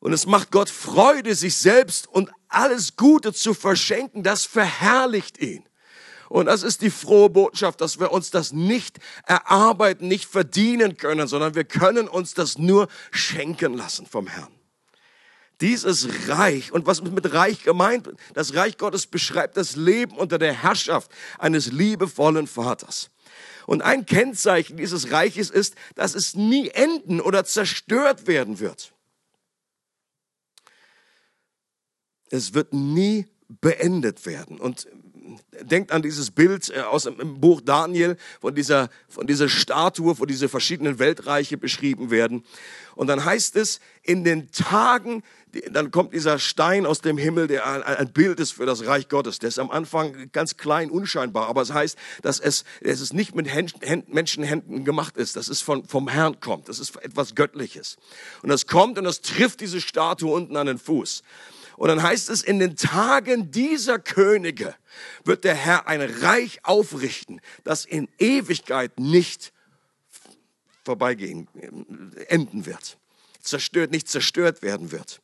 Und 0.00 0.12
es 0.12 0.26
macht 0.26 0.50
Gott 0.52 0.70
Freude, 0.70 1.34
sich 1.34 1.56
selbst 1.56 2.06
und 2.06 2.30
alles 2.48 2.96
Gute 2.96 3.32
zu 3.32 3.52
verschenken. 3.54 4.22
Das 4.22 4.44
verherrlicht 4.44 5.38
ihn. 5.38 5.64
Und 6.28 6.46
das 6.46 6.62
ist 6.62 6.82
die 6.82 6.90
frohe 6.90 7.30
Botschaft, 7.30 7.80
dass 7.80 7.98
wir 7.98 8.12
uns 8.12 8.30
das 8.30 8.52
nicht 8.52 8.98
erarbeiten, 9.26 10.08
nicht 10.08 10.26
verdienen 10.26 10.96
können, 10.96 11.26
sondern 11.26 11.54
wir 11.54 11.64
können 11.64 12.06
uns 12.06 12.34
das 12.34 12.58
nur 12.58 12.88
schenken 13.10 13.74
lassen 13.74 14.06
vom 14.06 14.26
Herrn. 14.26 14.52
Dieses 15.60 16.28
Reich, 16.28 16.70
und 16.70 16.86
was 16.86 17.02
mit 17.02 17.32
Reich 17.32 17.64
gemeint? 17.64 18.08
Das 18.34 18.54
Reich 18.54 18.76
Gottes 18.76 19.06
beschreibt 19.06 19.56
das 19.56 19.74
Leben 19.74 20.16
unter 20.16 20.38
der 20.38 20.52
Herrschaft 20.52 21.10
eines 21.38 21.72
liebevollen 21.72 22.46
Vaters. 22.46 23.10
Und 23.66 23.82
ein 23.82 24.06
Kennzeichen 24.06 24.76
dieses 24.76 25.10
Reiches 25.10 25.50
ist, 25.50 25.74
dass 25.96 26.14
es 26.14 26.34
nie 26.34 26.68
enden 26.68 27.20
oder 27.20 27.44
zerstört 27.44 28.26
werden 28.26 28.60
wird. 28.60 28.92
Es 32.30 32.54
wird 32.54 32.72
nie 32.72 33.26
beendet 33.60 34.26
werden. 34.26 34.58
Und 34.58 34.86
denkt 35.62 35.92
an 35.92 36.02
dieses 36.02 36.30
Bild 36.30 36.70
äh, 36.70 36.80
aus 36.80 37.04
dem 37.04 37.40
Buch 37.40 37.60
Daniel 37.60 38.16
von 38.40 38.54
dieser, 38.54 38.88
von 39.08 39.26
dieser 39.26 39.48
Statue, 39.48 40.18
wo 40.18 40.24
diese 40.24 40.48
verschiedenen 40.48 40.98
Weltreiche 40.98 41.56
beschrieben 41.56 42.10
werden. 42.10 42.44
Und 42.94 43.06
dann 43.06 43.24
heißt 43.24 43.56
es, 43.56 43.80
in 44.02 44.24
den 44.24 44.50
Tagen, 44.50 45.22
dann 45.70 45.90
kommt 45.90 46.14
dieser 46.14 46.38
Stein 46.38 46.84
aus 46.84 47.00
dem 47.00 47.16
Himmel, 47.16 47.46
der 47.46 47.86
ein 47.98 48.12
Bild 48.12 48.40
ist 48.40 48.52
für 48.52 48.66
das 48.66 48.86
Reich 48.86 49.08
Gottes. 49.08 49.38
Der 49.38 49.48
ist 49.48 49.58
am 49.58 49.70
Anfang 49.70 50.30
ganz 50.32 50.56
klein, 50.56 50.90
unscheinbar, 50.90 51.48
aber 51.48 51.62
es 51.62 51.72
heißt, 51.72 51.96
dass 52.22 52.40
es, 52.40 52.64
dass 52.82 53.00
es 53.00 53.12
nicht 53.12 53.34
mit 53.34 53.52
Händen, 53.52 54.04
Menschenhänden 54.12 54.84
gemacht 54.84 55.16
ist, 55.16 55.36
dass 55.36 55.48
es 55.48 55.60
von, 55.60 55.84
vom 55.84 56.08
Herrn 56.08 56.40
kommt. 56.40 56.68
Das 56.68 56.78
ist 56.78 56.96
etwas 57.02 57.34
Göttliches. 57.34 57.96
Und 58.42 58.48
das 58.50 58.66
kommt 58.66 58.98
und 58.98 59.04
das 59.04 59.20
trifft 59.20 59.60
diese 59.60 59.80
Statue 59.80 60.32
unten 60.32 60.56
an 60.56 60.66
den 60.66 60.78
Fuß. 60.78 61.22
Und 61.78 61.86
dann 61.86 62.02
heißt 62.02 62.28
es, 62.28 62.42
in 62.42 62.58
den 62.58 62.74
Tagen 62.74 63.52
dieser 63.52 64.00
Könige 64.00 64.74
wird 65.24 65.44
der 65.44 65.54
Herr 65.54 65.86
ein 65.86 66.00
Reich 66.00 66.58
aufrichten, 66.64 67.40
das 67.62 67.84
in 67.84 68.08
Ewigkeit 68.18 68.98
nicht 68.98 69.52
vorbeigehen, 70.84 71.46
äh, 71.54 72.24
enden 72.24 72.66
wird. 72.66 72.98
Zerstört, 73.40 73.92
nicht 73.92 74.08
zerstört 74.08 74.62
werden 74.62 74.90
wird. 74.90 75.20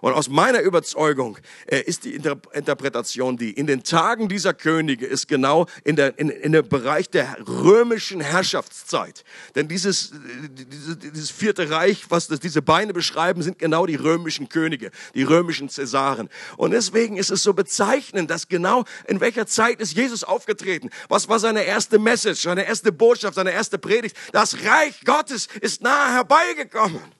Und 0.00 0.12
aus 0.12 0.28
meiner 0.28 0.60
Überzeugung 0.60 1.38
äh, 1.66 1.80
ist 1.80 2.04
die 2.04 2.14
Inter 2.14 2.36
Interpretation 2.52 3.36
die, 3.36 3.50
in 3.52 3.66
den 3.66 3.82
Tagen 3.82 4.28
dieser 4.28 4.54
Könige 4.54 5.06
ist 5.06 5.28
genau 5.28 5.66
in 5.84 5.96
der, 5.96 6.18
in, 6.18 6.30
in 6.30 6.52
der 6.52 6.62
Bereich 6.62 7.10
der 7.10 7.36
römischen 7.46 8.20
Herrschaftszeit. 8.20 9.24
Denn 9.54 9.68
dieses, 9.68 10.12
dieses, 10.50 10.98
dieses 10.98 11.30
vierte 11.30 11.70
Reich, 11.70 12.06
was 12.10 12.28
das, 12.28 12.40
diese 12.40 12.62
Beine 12.62 12.92
beschreiben, 12.92 13.42
sind 13.42 13.58
genau 13.58 13.86
die 13.86 13.96
römischen 13.96 14.48
Könige, 14.48 14.90
die 15.14 15.22
römischen 15.22 15.68
Cäsaren. 15.68 16.28
Und 16.56 16.72
deswegen 16.72 17.16
ist 17.16 17.30
es 17.30 17.42
so 17.42 17.54
bezeichnend, 17.54 18.30
dass 18.30 18.48
genau 18.48 18.84
in 19.06 19.20
welcher 19.20 19.46
Zeit 19.46 19.80
ist 19.80 19.96
Jesus 19.96 20.24
aufgetreten? 20.24 20.90
Was 21.08 21.28
war 21.28 21.38
seine 21.38 21.64
erste 21.64 21.98
Message, 21.98 22.42
seine 22.42 22.66
erste 22.66 22.92
Botschaft, 22.92 23.34
seine 23.34 23.52
erste 23.52 23.78
Predigt? 23.78 24.16
Das 24.32 24.56
Reich 24.64 25.00
Gottes 25.04 25.48
ist 25.60 25.82
nahe 25.82 26.12
herbeigekommen. 26.12 27.17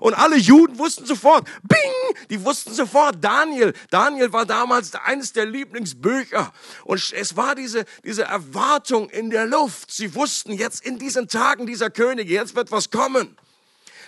Und 0.00 0.14
alle 0.14 0.36
Juden 0.36 0.78
wussten 0.78 1.06
sofort, 1.06 1.46
bing, 1.62 2.16
die 2.30 2.44
wussten 2.44 2.72
sofort, 2.72 3.22
Daniel, 3.22 3.72
Daniel 3.90 4.32
war 4.32 4.46
damals 4.46 4.94
eines 4.94 5.32
der 5.32 5.46
Lieblingsbücher. 5.46 6.52
Und 6.84 7.12
es 7.12 7.36
war 7.36 7.54
diese, 7.54 7.84
diese 8.04 8.24
Erwartung 8.24 9.10
in 9.10 9.30
der 9.30 9.46
Luft. 9.46 9.90
Sie 9.90 10.14
wussten 10.14 10.52
jetzt 10.52 10.84
in 10.84 10.98
diesen 10.98 11.28
Tagen 11.28 11.66
dieser 11.66 11.90
Könige, 11.90 12.32
jetzt 12.32 12.54
wird 12.56 12.70
was 12.70 12.90
kommen. 12.90 13.36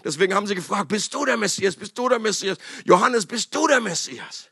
Deswegen 0.05 0.35
haben 0.35 0.47
sie 0.47 0.55
gefragt, 0.55 0.89
bist 0.89 1.13
du 1.15 1.25
der 1.25 1.37
Messias? 1.37 1.75
Bist 1.75 1.97
du 1.99 2.09
der 2.09 2.19
Messias? 2.19 2.59
Johannes, 2.85 3.27
bist 3.27 3.55
du 3.55 3.67
der 3.67 3.81
Messias? 3.81 4.51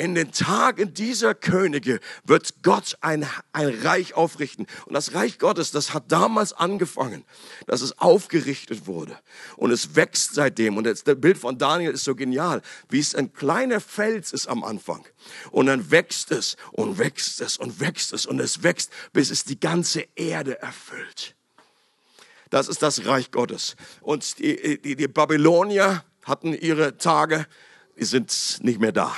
In 0.00 0.14
den 0.14 0.32
Tagen 0.32 0.94
dieser 0.94 1.34
Könige 1.34 2.00
wird 2.24 2.62
Gott 2.62 2.96
ein, 3.02 3.26
ein 3.52 3.68
Reich 3.82 4.14
aufrichten. 4.14 4.66
Und 4.86 4.94
das 4.94 5.12
Reich 5.12 5.38
Gottes, 5.38 5.72
das 5.72 5.92
hat 5.92 6.10
damals 6.10 6.54
angefangen, 6.54 7.22
dass 7.66 7.82
es 7.82 7.98
aufgerichtet 7.98 8.86
wurde. 8.86 9.18
Und 9.56 9.72
es 9.72 9.96
wächst 9.96 10.34
seitdem. 10.34 10.78
Und 10.78 10.84
das 10.84 11.02
Bild 11.04 11.36
von 11.36 11.58
Daniel 11.58 11.92
ist 11.92 12.04
so 12.04 12.14
genial, 12.14 12.62
wie 12.88 12.98
es 12.98 13.14
ein 13.14 13.34
kleiner 13.34 13.78
Fels 13.78 14.32
ist 14.32 14.46
am 14.46 14.64
Anfang. 14.64 15.04
Und 15.50 15.66
dann 15.66 15.90
wächst 15.90 16.30
es 16.32 16.56
und 16.72 16.98
wächst 16.98 17.42
es 17.42 17.58
und 17.58 17.78
wächst 17.78 18.14
es 18.14 18.24
und 18.24 18.40
es 18.40 18.62
wächst, 18.62 18.90
bis 19.12 19.30
es 19.30 19.44
die 19.44 19.60
ganze 19.60 20.06
Erde 20.16 20.62
erfüllt. 20.62 21.34
Das 22.48 22.68
ist 22.68 22.80
das 22.80 23.04
Reich 23.04 23.30
Gottes. 23.30 23.76
Und 24.00 24.38
die, 24.38 24.80
die, 24.80 24.96
die 24.96 25.08
Babylonier 25.08 26.04
hatten 26.24 26.54
ihre 26.54 26.96
Tage, 26.96 27.46
die 27.98 28.04
sind 28.06 28.60
nicht 28.62 28.80
mehr 28.80 28.92
da. 28.92 29.14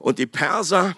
Und 0.00 0.18
die 0.18 0.26
Perser 0.26 0.96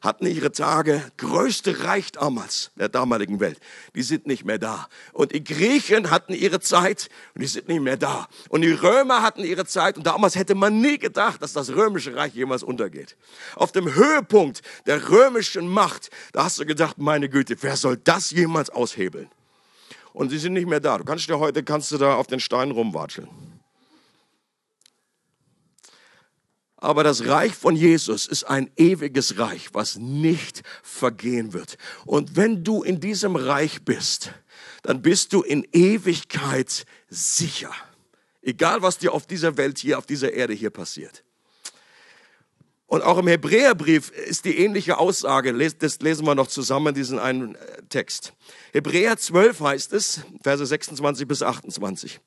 hatten 0.00 0.26
ihre 0.26 0.52
Tage, 0.52 1.02
größte 1.16 1.84
Reich 1.84 2.12
damals, 2.12 2.70
der 2.76 2.88
damaligen 2.88 3.40
Welt. 3.40 3.58
Die 3.94 4.02
sind 4.02 4.26
nicht 4.26 4.44
mehr 4.44 4.58
da. 4.58 4.88
Und 5.12 5.32
die 5.32 5.42
Griechen 5.42 6.10
hatten 6.10 6.34
ihre 6.34 6.60
Zeit 6.60 7.08
und 7.34 7.40
die 7.40 7.46
sind 7.46 7.68
nicht 7.68 7.80
mehr 7.80 7.96
da. 7.96 8.28
Und 8.50 8.60
die 8.60 8.70
Römer 8.70 9.22
hatten 9.22 9.42
ihre 9.42 9.64
Zeit 9.64 9.96
und 9.96 10.06
damals 10.06 10.36
hätte 10.36 10.54
man 10.54 10.80
nie 10.80 10.98
gedacht, 10.98 11.42
dass 11.42 11.54
das 11.54 11.70
römische 11.70 12.14
Reich 12.14 12.34
jemals 12.34 12.62
untergeht. 12.62 13.16
Auf 13.56 13.72
dem 13.72 13.92
Höhepunkt 13.94 14.60
der 14.86 15.08
römischen 15.08 15.66
Macht, 15.68 16.10
da 16.32 16.44
hast 16.44 16.60
du 16.60 16.66
gedacht, 16.66 16.98
meine 16.98 17.28
Güte, 17.30 17.56
wer 17.62 17.76
soll 17.76 17.96
das 17.96 18.30
jemals 18.30 18.70
aushebeln? 18.70 19.28
Und 20.12 20.28
sie 20.28 20.38
sind 20.38 20.52
nicht 20.52 20.68
mehr 20.68 20.80
da. 20.80 20.98
Du 20.98 21.04
kannst 21.04 21.28
dir 21.28 21.38
heute, 21.38 21.64
kannst 21.64 21.90
du 21.90 21.98
da 21.98 22.14
auf 22.14 22.26
den 22.26 22.40
Stein 22.40 22.70
rumwatscheln. 22.70 23.28
Aber 26.84 27.02
das 27.02 27.24
Reich 27.24 27.54
von 27.54 27.76
Jesus 27.76 28.26
ist 28.26 28.44
ein 28.44 28.70
ewiges 28.76 29.38
Reich, 29.38 29.70
was 29.72 29.96
nicht 29.96 30.62
vergehen 30.82 31.54
wird. 31.54 31.78
Und 32.04 32.36
wenn 32.36 32.62
du 32.62 32.82
in 32.82 33.00
diesem 33.00 33.36
Reich 33.36 33.86
bist, 33.86 34.32
dann 34.82 35.00
bist 35.00 35.32
du 35.32 35.40
in 35.40 35.66
Ewigkeit 35.72 36.84
sicher. 37.08 37.72
Egal, 38.42 38.82
was 38.82 38.98
dir 38.98 39.14
auf 39.14 39.26
dieser 39.26 39.56
Welt 39.56 39.78
hier, 39.78 39.96
auf 39.96 40.04
dieser 40.04 40.34
Erde 40.34 40.52
hier 40.52 40.68
passiert. 40.68 41.24
Und 42.86 43.00
auch 43.00 43.16
im 43.16 43.28
Hebräerbrief 43.28 44.10
ist 44.10 44.44
die 44.44 44.58
ähnliche 44.58 44.98
Aussage. 44.98 45.54
Das 45.78 46.00
lesen 46.00 46.26
wir 46.26 46.34
noch 46.34 46.48
zusammen, 46.48 46.94
diesen 46.94 47.18
einen 47.18 47.54
äh, 47.54 47.82
Text. 47.88 48.34
Hebräer 48.74 49.16
12 49.16 49.58
heißt 49.58 49.94
es, 49.94 50.20
Verse 50.42 50.66
26 50.66 51.26
bis 51.26 51.42
28. 51.42 52.20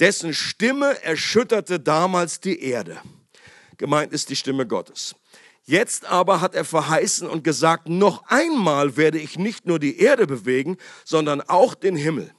Dessen 0.00 0.34
Stimme 0.34 1.02
erschütterte 1.02 1.80
damals 1.80 2.40
die 2.40 2.60
Erde 2.60 3.00
Gemeint 3.78 4.12
ist 4.12 4.30
die 4.30 4.36
Stimme 4.36 4.66
Gottes. 4.66 5.14
Jetzt 5.66 6.04
aber 6.04 6.40
hat 6.40 6.54
er 6.54 6.64
verheißen 6.64 7.28
und 7.28 7.42
gesagt, 7.42 7.88
noch 7.88 8.26
einmal 8.26 8.96
werde 8.96 9.18
ich 9.18 9.38
nicht 9.38 9.66
nur 9.66 9.78
die 9.78 9.98
Erde 9.98 10.26
bewegen, 10.26 10.76
sondern 11.04 11.40
auch 11.40 11.74
den 11.74 11.96
Himmel. 11.96 12.32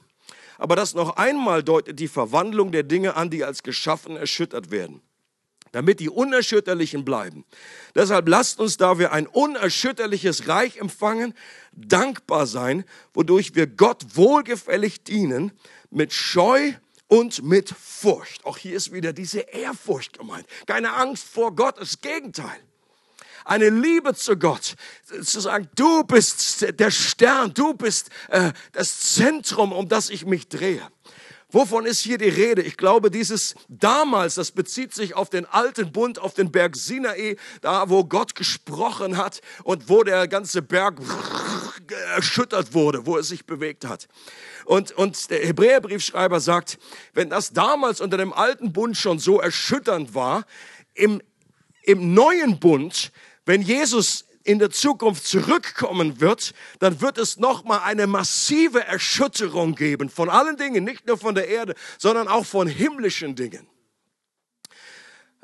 Aber 0.58 0.76
das 0.76 0.94
noch 0.94 1.16
einmal 1.16 1.62
deutet 1.62 1.98
die 1.98 2.08
Verwandlung 2.08 2.70
der 2.70 2.84
Dinge 2.84 3.16
an, 3.16 3.28
die 3.28 3.44
als 3.44 3.62
geschaffen 3.62 4.16
erschüttert 4.16 4.70
werden, 4.70 5.02
damit 5.72 5.98
die 5.98 6.08
Unerschütterlichen 6.08 7.04
bleiben. 7.04 7.44
Deshalb 7.96 8.28
lasst 8.28 8.60
uns, 8.60 8.76
da 8.76 8.98
wir 8.98 9.12
ein 9.12 9.26
unerschütterliches 9.26 10.46
Reich 10.46 10.76
empfangen, 10.78 11.34
dankbar 11.72 12.46
sein, 12.46 12.84
wodurch 13.12 13.56
wir 13.56 13.66
Gott 13.66 14.04
wohlgefällig 14.14 15.02
dienen, 15.02 15.52
mit 15.90 16.12
Scheu 16.12 16.74
und 17.08 17.42
mit 17.42 17.70
Furcht. 17.70 18.44
Auch 18.44 18.58
hier 18.58 18.76
ist 18.76 18.92
wieder 18.92 19.12
diese 19.12 19.40
Ehrfurcht 19.40 20.18
gemeint. 20.18 20.46
Keine 20.66 20.92
Angst 20.92 21.24
vor 21.28 21.54
Gott, 21.54 21.78
das 21.78 22.00
Gegenteil. 22.00 22.60
Eine 23.44 23.70
Liebe 23.70 24.12
zu 24.14 24.36
Gott, 24.36 24.74
zu 25.22 25.40
sagen, 25.40 25.68
du 25.76 26.02
bist 26.02 26.66
der 26.80 26.90
Stern, 26.90 27.54
du 27.54 27.74
bist 27.74 28.10
äh, 28.28 28.52
das 28.72 29.14
Zentrum, 29.14 29.72
um 29.72 29.88
das 29.88 30.10
ich 30.10 30.26
mich 30.26 30.48
drehe. 30.48 30.82
Wovon 31.50 31.86
ist 31.86 32.00
hier 32.00 32.18
die 32.18 32.28
Rede? 32.28 32.60
Ich 32.62 32.76
glaube, 32.76 33.08
dieses 33.08 33.54
damals, 33.68 34.34
das 34.34 34.50
bezieht 34.50 34.92
sich 34.92 35.14
auf 35.14 35.30
den 35.30 35.46
alten 35.46 35.92
Bund, 35.92 36.18
auf 36.18 36.34
den 36.34 36.50
Berg 36.50 36.74
Sinai, 36.74 37.36
da 37.60 37.88
wo 37.88 38.04
Gott 38.04 38.34
gesprochen 38.34 39.16
hat 39.16 39.40
und 39.62 39.88
wo 39.88 40.02
der 40.02 40.26
ganze 40.26 40.60
Berg 40.60 41.00
erschüttert 41.92 42.74
wurde, 42.74 43.06
wo 43.06 43.16
es 43.16 43.28
sich 43.28 43.46
bewegt 43.46 43.84
hat. 43.84 44.08
Und, 44.64 44.92
und 44.92 45.30
der 45.30 45.46
Hebräerbriefschreiber 45.46 46.40
sagt, 46.40 46.78
wenn 47.14 47.30
das 47.30 47.52
damals 47.52 48.00
unter 48.00 48.16
dem 48.16 48.32
alten 48.32 48.72
Bund 48.72 48.96
schon 48.96 49.18
so 49.18 49.40
erschütternd 49.40 50.14
war, 50.14 50.44
im, 50.94 51.22
im 51.82 52.14
neuen 52.14 52.58
Bund, 52.58 53.12
wenn 53.44 53.62
Jesus 53.62 54.26
in 54.46 54.58
der 54.58 54.70
Zukunft 54.70 55.26
zurückkommen 55.26 56.20
wird, 56.20 56.54
dann 56.78 57.00
wird 57.00 57.18
es 57.18 57.36
nochmal 57.36 57.80
eine 57.80 58.06
massive 58.06 58.84
Erschütterung 58.84 59.74
geben 59.74 60.08
von 60.08 60.30
allen 60.30 60.56
Dingen, 60.56 60.84
nicht 60.84 61.06
nur 61.06 61.18
von 61.18 61.34
der 61.34 61.48
Erde, 61.48 61.74
sondern 61.98 62.28
auch 62.28 62.46
von 62.46 62.68
himmlischen 62.68 63.34
Dingen. 63.34 63.66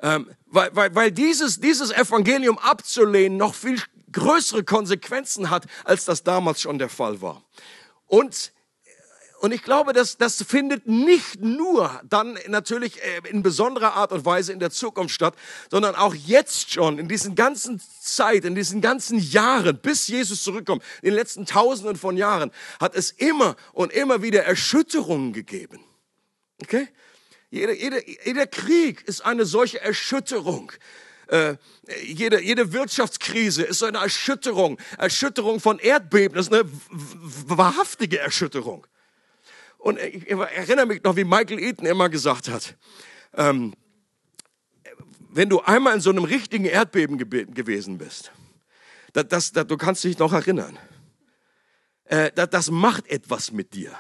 Ähm, 0.00 0.28
weil, 0.46 0.74
weil, 0.74 0.94
weil 0.94 1.12
dieses, 1.12 1.60
dieses 1.60 1.92
Evangelium 1.92 2.58
abzulehnen 2.58 3.38
noch 3.38 3.54
viel 3.54 3.80
größere 4.12 4.64
Konsequenzen 4.64 5.50
hat, 5.50 5.66
als 5.84 6.04
das 6.04 6.22
damals 6.22 6.60
schon 6.60 6.78
der 6.78 6.88
Fall 6.88 7.20
war. 7.20 7.42
Und 8.06 8.52
und 9.42 9.50
ich 9.50 9.64
glaube, 9.64 9.92
dass 9.92 10.18
das 10.18 10.40
findet 10.40 10.86
nicht 10.86 11.40
nur 11.40 12.00
dann 12.08 12.38
natürlich 12.46 13.02
äh, 13.02 13.28
in 13.28 13.42
besonderer 13.42 13.94
Art 13.94 14.12
und 14.12 14.24
Weise 14.24 14.52
in 14.52 14.60
der 14.60 14.70
Zukunft 14.70 15.12
statt, 15.12 15.34
sondern 15.68 15.96
auch 15.96 16.14
jetzt 16.14 16.72
schon 16.72 16.96
in 17.00 17.08
diesen 17.08 17.34
ganzen 17.34 17.82
Zeit, 18.00 18.44
in 18.44 18.54
diesen 18.54 18.80
ganzen 18.80 19.18
Jahren, 19.18 19.76
bis 19.78 20.06
Jesus 20.06 20.44
zurückkommt, 20.44 20.84
in 21.02 21.06
den 21.06 21.14
letzten 21.14 21.44
Tausenden 21.44 21.96
von 21.96 22.16
Jahren, 22.16 22.52
hat 22.78 22.94
es 22.94 23.10
immer 23.10 23.56
und 23.72 23.92
immer 23.92 24.22
wieder 24.22 24.44
Erschütterungen 24.44 25.32
gegeben. 25.32 25.80
Okay? 26.62 26.86
Jeder, 27.50 27.72
jeder, 27.72 28.08
jeder 28.24 28.46
Krieg 28.46 29.02
ist 29.08 29.22
eine 29.22 29.44
solche 29.44 29.80
Erschütterung. 29.80 30.70
Äh, 31.32 31.56
jede, 32.04 32.42
jede 32.42 32.74
Wirtschaftskrise 32.74 33.62
ist 33.62 33.82
eine 33.82 33.96
Erschütterung. 33.96 34.78
Erschütterung 34.98 35.60
von 35.60 35.78
Erdbeben, 35.78 36.36
das 36.36 36.48
ist 36.48 36.52
eine 36.52 36.70
wahrhaftige 36.90 38.18
Erschütterung. 38.18 38.86
Und 39.78 39.98
ich 39.98 40.30
erinnere 40.30 40.84
mich 40.84 41.02
noch, 41.02 41.16
wie 41.16 41.24
Michael 41.24 41.58
Eaton 41.58 41.86
immer 41.86 42.10
gesagt 42.10 42.50
hat, 42.50 42.76
ähm, 43.34 43.72
wenn 45.30 45.48
du 45.48 45.62
einmal 45.62 45.94
in 45.94 46.02
so 46.02 46.10
einem 46.10 46.24
richtigen 46.24 46.66
Erdbeben 46.66 47.16
gewesen 47.16 47.96
bist, 47.96 48.30
das, 49.14 49.26
das, 49.28 49.52
das, 49.52 49.66
du 49.66 49.78
kannst 49.78 50.04
dich 50.04 50.18
noch 50.18 50.34
erinnern, 50.34 50.78
äh, 52.04 52.30
das, 52.34 52.50
das 52.50 52.70
macht 52.70 53.08
etwas 53.08 53.52
mit 53.52 53.72
dir. 53.72 53.96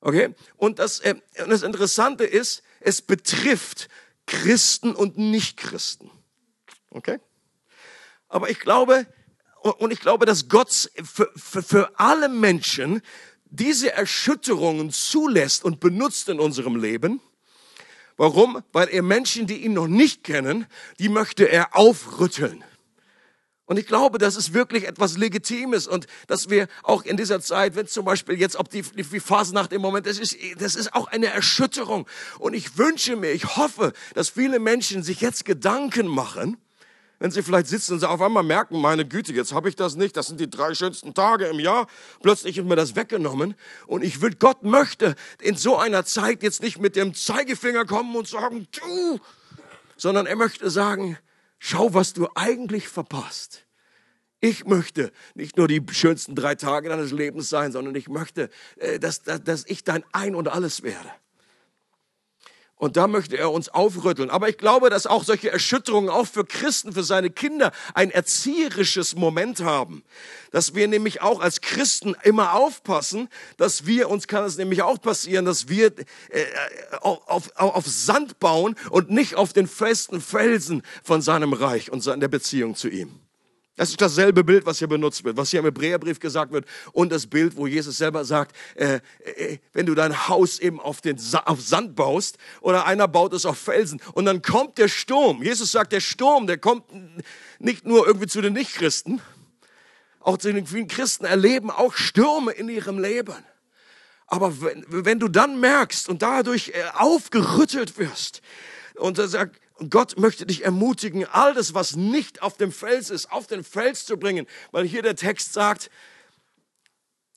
Okay? 0.00 0.36
Und 0.56 0.78
das, 0.78 1.00
äh, 1.00 1.16
das 1.34 1.62
Interessante 1.62 2.22
ist, 2.22 2.62
es 2.78 3.02
betrifft 3.02 3.88
Christen 4.26 4.94
und 4.94 5.18
Nichtchristen. 5.18 6.12
Okay? 6.90 7.18
Aber 8.28 8.50
ich 8.50 8.60
glaube, 8.60 9.06
und 9.78 9.92
ich 9.92 10.00
glaube, 10.00 10.26
dass 10.26 10.48
Gott 10.48 10.90
für, 11.04 11.30
für, 11.36 11.62
für 11.62 11.98
alle 11.98 12.28
Menschen 12.28 13.02
diese 13.50 13.92
Erschütterungen 13.92 14.90
zulässt 14.90 15.64
und 15.64 15.80
benutzt 15.80 16.28
in 16.28 16.38
unserem 16.38 16.76
Leben. 16.76 17.20
Warum? 18.16 18.62
Weil 18.72 18.88
er 18.88 19.02
Menschen, 19.02 19.46
die 19.46 19.64
ihn 19.64 19.72
noch 19.72 19.86
nicht 19.86 20.24
kennen, 20.24 20.66
die 20.98 21.08
möchte 21.08 21.48
er 21.48 21.76
aufrütteln. 21.76 22.64
Und 23.64 23.78
ich 23.78 23.86
glaube, 23.86 24.16
das 24.16 24.34
ist 24.34 24.54
wirklich 24.54 24.88
etwas 24.88 25.18
Legitimes 25.18 25.86
und 25.86 26.06
dass 26.26 26.48
wir 26.48 26.68
auch 26.82 27.04
in 27.04 27.18
dieser 27.18 27.40
Zeit, 27.40 27.76
wenn 27.76 27.86
zum 27.86 28.06
Beispiel 28.06 28.40
jetzt, 28.40 28.56
ob 28.56 28.70
die, 28.70 28.80
die 28.80 29.20
Phasenacht 29.20 29.74
im 29.74 29.82
Moment, 29.82 30.06
das 30.06 30.18
ist, 30.18 30.36
das 30.58 30.74
ist 30.74 30.94
auch 30.94 31.06
eine 31.08 31.26
Erschütterung. 31.26 32.08
Und 32.38 32.54
ich 32.54 32.78
wünsche 32.78 33.14
mir, 33.14 33.30
ich 33.32 33.56
hoffe, 33.56 33.92
dass 34.14 34.30
viele 34.30 34.58
Menschen 34.58 35.02
sich 35.02 35.20
jetzt 35.20 35.44
Gedanken 35.44 36.06
machen, 36.06 36.56
wenn 37.18 37.30
sie 37.30 37.42
vielleicht 37.42 37.66
sitzen 37.66 37.94
und 37.94 38.00
sie 38.00 38.08
auf 38.08 38.20
einmal 38.20 38.42
merken, 38.42 38.80
meine 38.80 39.06
Güte, 39.06 39.32
jetzt 39.32 39.52
habe 39.52 39.68
ich 39.68 39.76
das 39.76 39.96
nicht, 39.96 40.16
das 40.16 40.28
sind 40.28 40.40
die 40.40 40.48
drei 40.48 40.74
schönsten 40.74 41.14
Tage 41.14 41.46
im 41.46 41.58
Jahr, 41.58 41.86
plötzlich 42.22 42.58
ist 42.58 42.64
mir 42.64 42.76
das 42.76 42.96
weggenommen 42.96 43.54
und 43.86 44.04
ich 44.04 44.20
will, 44.20 44.34
Gott 44.34 44.62
möchte 44.62 45.14
in 45.40 45.56
so 45.56 45.76
einer 45.76 46.04
Zeit 46.04 46.42
jetzt 46.42 46.62
nicht 46.62 46.78
mit 46.78 46.96
dem 46.96 47.14
Zeigefinger 47.14 47.84
kommen 47.84 48.14
und 48.16 48.28
sagen, 48.28 48.68
du, 48.72 49.20
sondern 49.96 50.26
er 50.26 50.36
möchte 50.36 50.70
sagen, 50.70 51.18
schau, 51.58 51.92
was 51.94 52.12
du 52.12 52.28
eigentlich 52.34 52.88
verpasst. 52.88 53.64
Ich 54.40 54.66
möchte 54.66 55.10
nicht 55.34 55.56
nur 55.56 55.66
die 55.66 55.84
schönsten 55.90 56.36
drei 56.36 56.54
Tage 56.54 56.88
deines 56.88 57.10
Lebens 57.10 57.48
sein, 57.48 57.72
sondern 57.72 57.96
ich 57.96 58.08
möchte, 58.08 58.50
äh, 58.76 59.00
dass, 59.00 59.22
dass, 59.22 59.42
dass 59.42 59.64
ich 59.66 59.82
dein 59.82 60.04
Ein 60.12 60.36
und 60.36 60.46
alles 60.46 60.84
werde. 60.84 61.10
Und 62.78 62.96
da 62.96 63.08
möchte 63.08 63.36
er 63.36 63.50
uns 63.50 63.68
aufrütteln. 63.68 64.30
Aber 64.30 64.48
ich 64.48 64.56
glaube, 64.56 64.88
dass 64.88 65.06
auch 65.06 65.24
solche 65.24 65.50
Erschütterungen 65.50 66.08
auch 66.08 66.26
für 66.26 66.44
Christen, 66.44 66.92
für 66.92 67.02
seine 67.02 67.28
Kinder 67.28 67.72
ein 67.92 68.10
erzieherisches 68.10 69.16
Moment 69.16 69.60
haben. 69.60 70.04
Dass 70.52 70.76
wir 70.76 70.86
nämlich 70.86 71.20
auch 71.20 71.40
als 71.40 71.60
Christen 71.60 72.14
immer 72.22 72.54
aufpassen, 72.54 73.28
dass 73.56 73.84
wir, 73.84 74.08
uns 74.08 74.28
kann 74.28 74.44
es 74.44 74.56
nämlich 74.56 74.82
auch 74.82 75.00
passieren, 75.00 75.44
dass 75.44 75.68
wir 75.68 75.86
äh, 75.88 76.44
auf, 77.00 77.20
auf, 77.26 77.50
auf 77.56 77.86
Sand 77.86 78.38
bauen 78.38 78.76
und 78.90 79.10
nicht 79.10 79.34
auf 79.34 79.52
den 79.52 79.66
festen 79.66 80.20
Felsen 80.20 80.82
von 81.02 81.20
seinem 81.20 81.52
Reich 81.52 81.90
und 81.90 82.06
der 82.06 82.28
Beziehung 82.28 82.76
zu 82.76 82.88
ihm. 82.88 83.27
Das 83.78 83.90
ist 83.90 84.00
dasselbe 84.00 84.42
Bild, 84.42 84.66
was 84.66 84.80
hier 84.80 84.88
benutzt 84.88 85.22
wird, 85.22 85.36
was 85.36 85.50
hier 85.50 85.60
im 85.60 85.66
Hebräerbrief 85.66 86.18
gesagt 86.18 86.50
wird 86.52 86.66
und 86.92 87.12
das 87.12 87.28
Bild, 87.28 87.56
wo 87.56 87.68
Jesus 87.68 87.96
selber 87.96 88.24
sagt, 88.24 88.56
äh, 88.74 88.98
äh, 89.24 89.58
wenn 89.72 89.86
du 89.86 89.94
dein 89.94 90.26
Haus 90.26 90.58
eben 90.58 90.80
auf, 90.80 91.00
den 91.00 91.16
Sa 91.16 91.44
auf 91.44 91.60
Sand 91.60 91.94
baust 91.94 92.38
oder 92.60 92.86
einer 92.86 93.06
baut 93.06 93.32
es 93.34 93.46
auf 93.46 93.56
Felsen 93.56 94.00
und 94.14 94.24
dann 94.24 94.42
kommt 94.42 94.78
der 94.78 94.88
Sturm. 94.88 95.44
Jesus 95.44 95.70
sagt, 95.70 95.92
der 95.92 96.00
Sturm, 96.00 96.48
der 96.48 96.58
kommt 96.58 96.86
nicht 97.60 97.86
nur 97.86 98.04
irgendwie 98.04 98.26
zu 98.26 98.40
den 98.40 98.54
Nichtchristen, 98.54 99.20
auch 100.18 100.38
zu 100.38 100.52
den 100.52 100.66
vielen 100.66 100.88
Christen 100.88 101.24
erleben 101.24 101.70
auch 101.70 101.94
Stürme 101.94 102.50
in 102.50 102.68
ihrem 102.68 102.98
Leben. 102.98 103.36
Aber 104.26 104.60
wenn, 104.60 104.84
wenn 104.88 105.20
du 105.20 105.28
dann 105.28 105.60
merkst 105.60 106.08
und 106.08 106.22
dadurch 106.22 106.72
äh, 106.74 106.82
aufgerüttelt 106.94 107.96
wirst 107.96 108.42
und 108.96 109.18
er 109.18 109.28
sagt, 109.28 109.60
und 109.78 109.90
Gott 109.90 110.18
möchte 110.18 110.44
dich 110.44 110.64
ermutigen, 110.64 111.24
all 111.24 111.54
das, 111.54 111.72
was 111.72 111.96
nicht 111.96 112.42
auf 112.42 112.56
dem 112.56 112.72
Fels 112.72 113.10
ist, 113.10 113.30
auf 113.30 113.46
den 113.46 113.62
Fels 113.64 114.04
zu 114.04 114.16
bringen, 114.16 114.46
weil 114.72 114.86
hier 114.86 115.02
der 115.02 115.16
Text 115.16 115.52
sagt, 115.52 115.90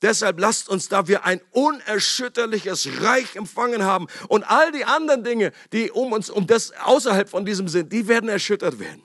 Deshalb 0.02 0.40
lasst 0.40 0.68
uns, 0.68 0.88
da 0.88 1.08
wir 1.08 1.26
ein 1.26 1.42
unerschütterliches 1.52 3.02
Reich 3.02 3.36
empfangen 3.36 3.84
haben 3.84 4.08
und 4.30 4.44
all 4.44 4.72
die 4.72 4.84
anderen 4.84 5.24
Dinge, 5.24 5.52
die 5.74 5.92
um 5.92 6.12
uns, 6.12 6.32
um 6.32 6.48
das 6.48 6.72
außerhalb 6.72 7.30
von 7.30 7.46
diesem 7.46 7.68
sind, 7.68 7.94
die 7.94 8.08
werden 8.08 8.28
erschüttert 8.28 8.80
werden. 8.80 9.04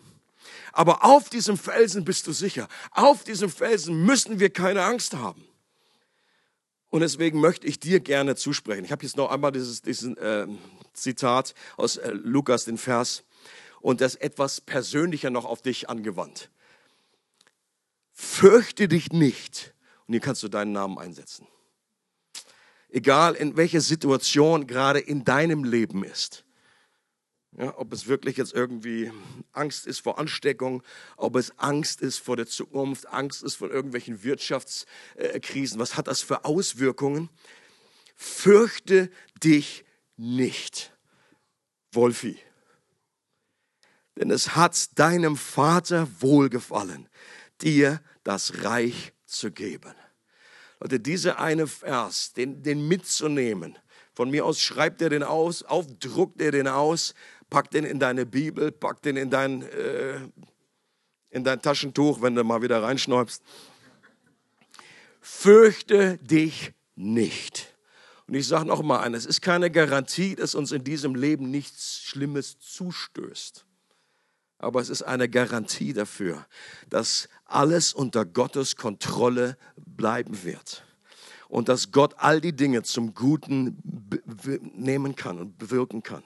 Aber 0.73 1.05
auf 1.05 1.29
diesem 1.29 1.59
Felsen 1.59 2.05
bist 2.05 2.27
du 2.27 2.33
sicher. 2.33 2.67
Auf 2.93 3.25
diesem 3.25 3.51
Felsen 3.51 4.07
müssen 4.07 4.41
wir 4.41 4.51
keine 4.51 4.85
Angst 4.85 5.15
haben. 5.15 5.47
Und 6.91 7.01
deswegen 7.01 7.41
möchte 7.41 7.67
ich 7.67 7.81
dir 7.81 8.01
gerne 8.01 8.37
zusprechen. 8.37 8.85
Ich 8.85 8.93
habe 8.93 9.05
jetzt 9.05 9.17
noch 9.17 9.31
einmal 9.31 9.53
dieses, 9.53 9.83
diesen 9.83 10.17
äh, 10.17 10.47
Zitat 10.93 11.55
aus 11.77 11.97
äh, 11.97 12.13
Lukas, 12.13 12.65
den 12.65 12.79
Vers 12.79 13.25
und 13.81 14.01
das 14.01 14.15
etwas 14.15 14.61
persönlicher 14.61 15.31
noch 15.31 15.45
auf 15.45 15.63
dich 15.63 15.91
angewandt. 15.91 16.51
Fürchte 18.13 18.89
dich 18.89 19.13
nicht. 19.13 19.75
Und 20.07 20.15
hier 20.15 20.21
kannst 20.21 20.43
du 20.43 20.49
deinen 20.49 20.73
Namen 20.73 20.99
einsetzen. 20.99 21.47
Egal 22.89 23.35
in 23.35 23.57
welcher 23.57 23.83
Situation 23.83 24.67
gerade 24.67 25.01
in 25.01 25.25
deinem 25.25 25.65
Leben 25.65 26.03
ist. 26.03 26.46
Ja, 27.59 27.79
ob 27.79 27.93
es 27.93 28.07
wirklich 28.07 28.37
jetzt 28.37 28.53
irgendwie 28.53 29.11
Angst 29.53 29.87
ist 29.87 30.01
vor 30.01 30.19
Ansteckung, 30.19 30.83
ob 31.17 31.37
es 31.37 31.59
Angst 31.59 32.03
ist 32.03 32.19
vor 32.19 32.37
der 32.37 32.47
Zukunft, 32.47 33.09
Angst 33.09 33.43
ist 33.43 33.55
vor 33.55 33.71
irgendwelchen 33.71 34.23
Wirtschaftskrisen. 34.23 35.79
Was 35.79 35.97
hat 35.97 36.07
das 36.07 36.21
für 36.21 36.45
Auswirkungen? 36.45 37.31
Fürchte 38.15 39.11
dich 39.43 39.85
nicht, 40.17 40.93
Wolfi 41.93 42.39
denn 44.17 44.31
es 44.31 44.57
hat 44.57 44.99
deinem 44.99 45.37
Vater 45.37 46.09
wohlgefallen, 46.21 47.09
dir 47.61 48.01
das 48.25 48.65
Reich 48.65 49.13
zu 49.27 49.51
geben. 49.53 49.95
Leute, 50.81 51.01
dieser 51.01 51.39
eine 51.39 51.67
Vers, 51.67 52.33
den, 52.33 52.63
den 52.63 52.87
mitzunehmen, 52.89 53.79
von 54.15 54.31
mir 54.31 54.47
aus 54.47 54.61
schreibt 54.61 55.03
er 55.03 55.11
den 55.11 55.23
aus, 55.23 55.63
aufdruckt 55.63 56.41
er 56.41 56.51
den 56.51 56.69
aus, 56.69 57.15
packt 57.51 57.75
den 57.75 57.85
in 57.85 57.99
deine 57.99 58.27
Bibel, 58.27 58.73
packt 58.73 59.05
den 59.05 59.17
in 59.17 59.31
dein, 59.31 59.63
äh, 59.63 60.21
in 61.31 61.45
dein 61.45 61.63
Taschentuch, 61.63 62.23
wenn 62.23 62.35
du 62.35 62.45
mal 62.45 62.63
wieder 62.63 62.83
reinschneubst. 62.83 63.43
Fürchte 65.21 66.19
dich 66.19 66.73
nicht. 66.95 67.75
Und 68.27 68.35
ich 68.35 68.47
sage 68.49 68.67
noch 68.67 68.83
mal 68.83 69.01
eines, 69.01 69.25
es 69.25 69.27
ist 69.27 69.43
keine 69.43 69.71
Garantie, 69.71 70.35
dass 70.35 70.55
uns 70.55 70.73
in 70.73 70.83
diesem 70.83 71.15
Leben 71.15 71.51
nichts 71.51 72.01
Schlimmes 72.03 72.59
zustößt 72.59 73.67
aber 74.59 74.81
es 74.81 74.89
ist 74.89 75.03
eine 75.03 75.29
Garantie 75.29 75.93
dafür, 75.93 76.47
dass 76.89 77.29
alles 77.45 77.93
unter 77.93 78.25
Gottes 78.25 78.77
Kontrolle 78.77 79.57
bleiben 79.77 80.45
wird 80.45 80.85
und 81.49 81.69
dass 81.69 81.93
Gott 81.93 82.15
all 82.19 82.41
die 82.41 82.55
Dinge 82.55 82.83
zum 82.83 83.15
Guten 83.15 83.81
nehmen 84.75 85.15
kann 85.15 85.39
und 85.39 85.59
bewirken 85.59 86.03
kann. 86.03 86.25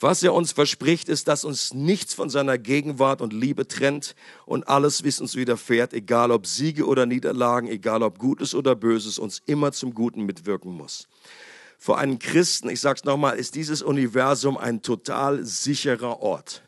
Was 0.00 0.22
er 0.22 0.32
uns 0.32 0.52
verspricht, 0.52 1.08
ist, 1.08 1.26
dass 1.26 1.44
uns 1.44 1.74
nichts 1.74 2.14
von 2.14 2.30
seiner 2.30 2.56
Gegenwart 2.56 3.20
und 3.20 3.32
Liebe 3.32 3.66
trennt 3.66 4.14
und 4.46 4.68
alles, 4.68 5.02
wie 5.02 5.08
es 5.08 5.20
uns 5.20 5.34
widerfährt, 5.34 5.92
egal 5.92 6.30
ob 6.30 6.46
Siege 6.46 6.86
oder 6.86 7.04
Niederlagen, 7.04 7.66
egal 7.66 8.04
ob 8.04 8.18
Gutes 8.18 8.54
oder 8.54 8.76
Böses, 8.76 9.18
uns 9.18 9.42
immer 9.46 9.72
zum 9.72 9.94
Guten 9.94 10.24
mitwirken 10.24 10.72
muss. 10.72 11.08
Für 11.78 11.96
einen 11.96 12.20
Christen, 12.20 12.68
ich 12.68 12.80
sage 12.80 12.98
es 12.98 13.04
nochmal, 13.04 13.38
ist 13.38 13.56
dieses 13.56 13.82
Universum 13.82 14.56
ein 14.56 14.82
total 14.82 15.44
sicherer 15.44 16.20
Ort. 16.20 16.62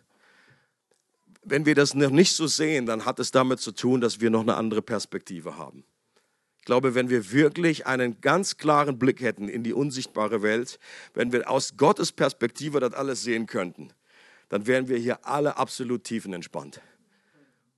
Wenn 1.45 1.67
wir 1.67 1.77
das 1.77 1.95
noch 1.95 2.11
nicht 2.11 2.35
so 2.35 2.49
sehen, 2.49 2.85
dann 2.87 3.05
hat 3.05 3.21
es 3.21 3.31
damit 3.31 3.61
zu 3.61 3.71
tun, 3.73 4.01
dass 4.01 4.21
wir 4.21 4.31
noch 4.31 4.43
eine 4.43 4.57
andere 4.57 4.83
Perspektive 4.83 5.57
haben. 5.57 5.85
Ich 6.61 6.67
glaube, 6.67 6.95
wenn 6.95 7.09
wir 7.09 7.33
wirklich 7.33 7.87
einen 7.87 8.21
ganz 8.21 8.59
klaren 8.59 8.99
Blick 8.99 9.23
hätten 9.23 9.49
in 9.49 9.63
die 9.63 9.73
unsichtbare 9.73 10.43
Welt, 10.43 10.79
wenn 11.15 11.33
wir 11.33 11.51
aus 11.51 11.77
Gottes 11.79 12.13
Perspektive 12.13 12.81
das 12.81 12.93
alles 12.93 13.23
sehen 13.23 13.47
könnten, 13.47 13.93
dann 14.51 14.67
wären 14.67 14.89
wir 14.89 14.99
hier 14.99 15.27
alle 15.27 15.57
absolut 15.57 16.05
tiefenentspannt. 16.05 16.83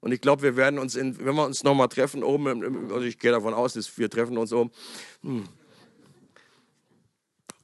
Und 0.00 0.10
ich 0.10 0.20
glaube, 0.20 0.42
wir 0.42 0.56
werden 0.56 0.80
uns, 0.80 0.96
in, 0.96 1.16
wenn 1.24 1.36
wir 1.36 1.46
uns 1.46 1.62
nochmal 1.62 1.88
treffen 1.88 2.24
oben, 2.24 2.90
also 2.90 3.06
ich 3.06 3.20
gehe 3.20 3.30
davon 3.30 3.54
aus, 3.54 3.74
dass 3.74 3.96
wir 3.98 4.10
treffen 4.10 4.36
uns 4.36 4.52
oben, 4.52 4.72
hm, 5.22 5.48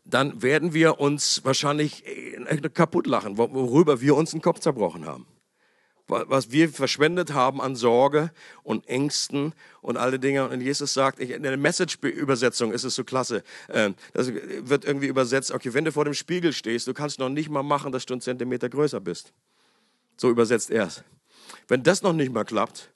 dann 0.04 0.40
werden 0.40 0.72
wir 0.72 1.00
uns 1.00 1.44
wahrscheinlich 1.44 2.06
äh, 2.06 2.68
kaputt 2.72 3.08
lachen, 3.08 3.36
worüber 3.38 4.00
wir 4.00 4.14
uns 4.14 4.30
den 4.30 4.40
Kopf 4.40 4.60
zerbrochen 4.60 5.04
haben. 5.04 5.26
Was 6.08 6.50
wir 6.50 6.70
verschwendet 6.70 7.34
haben 7.34 7.60
an 7.60 7.76
Sorge 7.76 8.30
und 8.62 8.88
Ängsten 8.88 9.52
und 9.82 9.98
alle 9.98 10.18
Dinge. 10.18 10.48
Und 10.48 10.60
Jesus 10.60 10.94
sagt, 10.94 11.20
in 11.20 11.42
der 11.42 11.56
Message-Übersetzung 11.56 12.72
ist 12.72 12.84
es 12.84 12.94
so 12.94 13.04
klasse. 13.04 13.44
Ähm, 13.68 13.94
das 14.14 14.32
wird 14.32 14.84
irgendwie 14.84 15.06
übersetzt, 15.06 15.52
okay, 15.52 15.74
wenn 15.74 15.84
du 15.84 15.92
vor 15.92 16.06
dem 16.06 16.14
Spiegel 16.14 16.52
stehst, 16.52 16.86
du 16.86 16.94
kannst 16.94 17.18
noch 17.18 17.28
nicht 17.28 17.50
mal 17.50 17.62
machen, 17.62 17.92
dass 17.92 18.06
du 18.06 18.14
einen 18.14 18.22
Zentimeter 18.22 18.68
größer 18.68 19.00
bist. 19.00 19.32
So 20.16 20.30
übersetzt 20.30 20.70
er 20.70 20.86
es. 20.86 21.04
Wenn 21.68 21.82
das 21.82 22.02
noch 22.02 22.14
nicht 22.14 22.32
mal 22.32 22.44
klappt, 22.44 22.90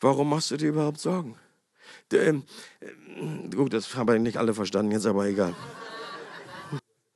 warum 0.00 0.28
machst 0.28 0.50
du 0.50 0.56
dir 0.56 0.70
überhaupt 0.70 1.00
Sorgen? 1.00 1.36
Ähm, 2.12 2.42
gut, 3.54 3.72
das 3.72 3.94
haben 3.94 4.22
nicht 4.22 4.36
alle 4.36 4.52
verstanden, 4.52 4.92
jetzt 4.92 5.06
aber 5.06 5.26
egal. 5.26 5.54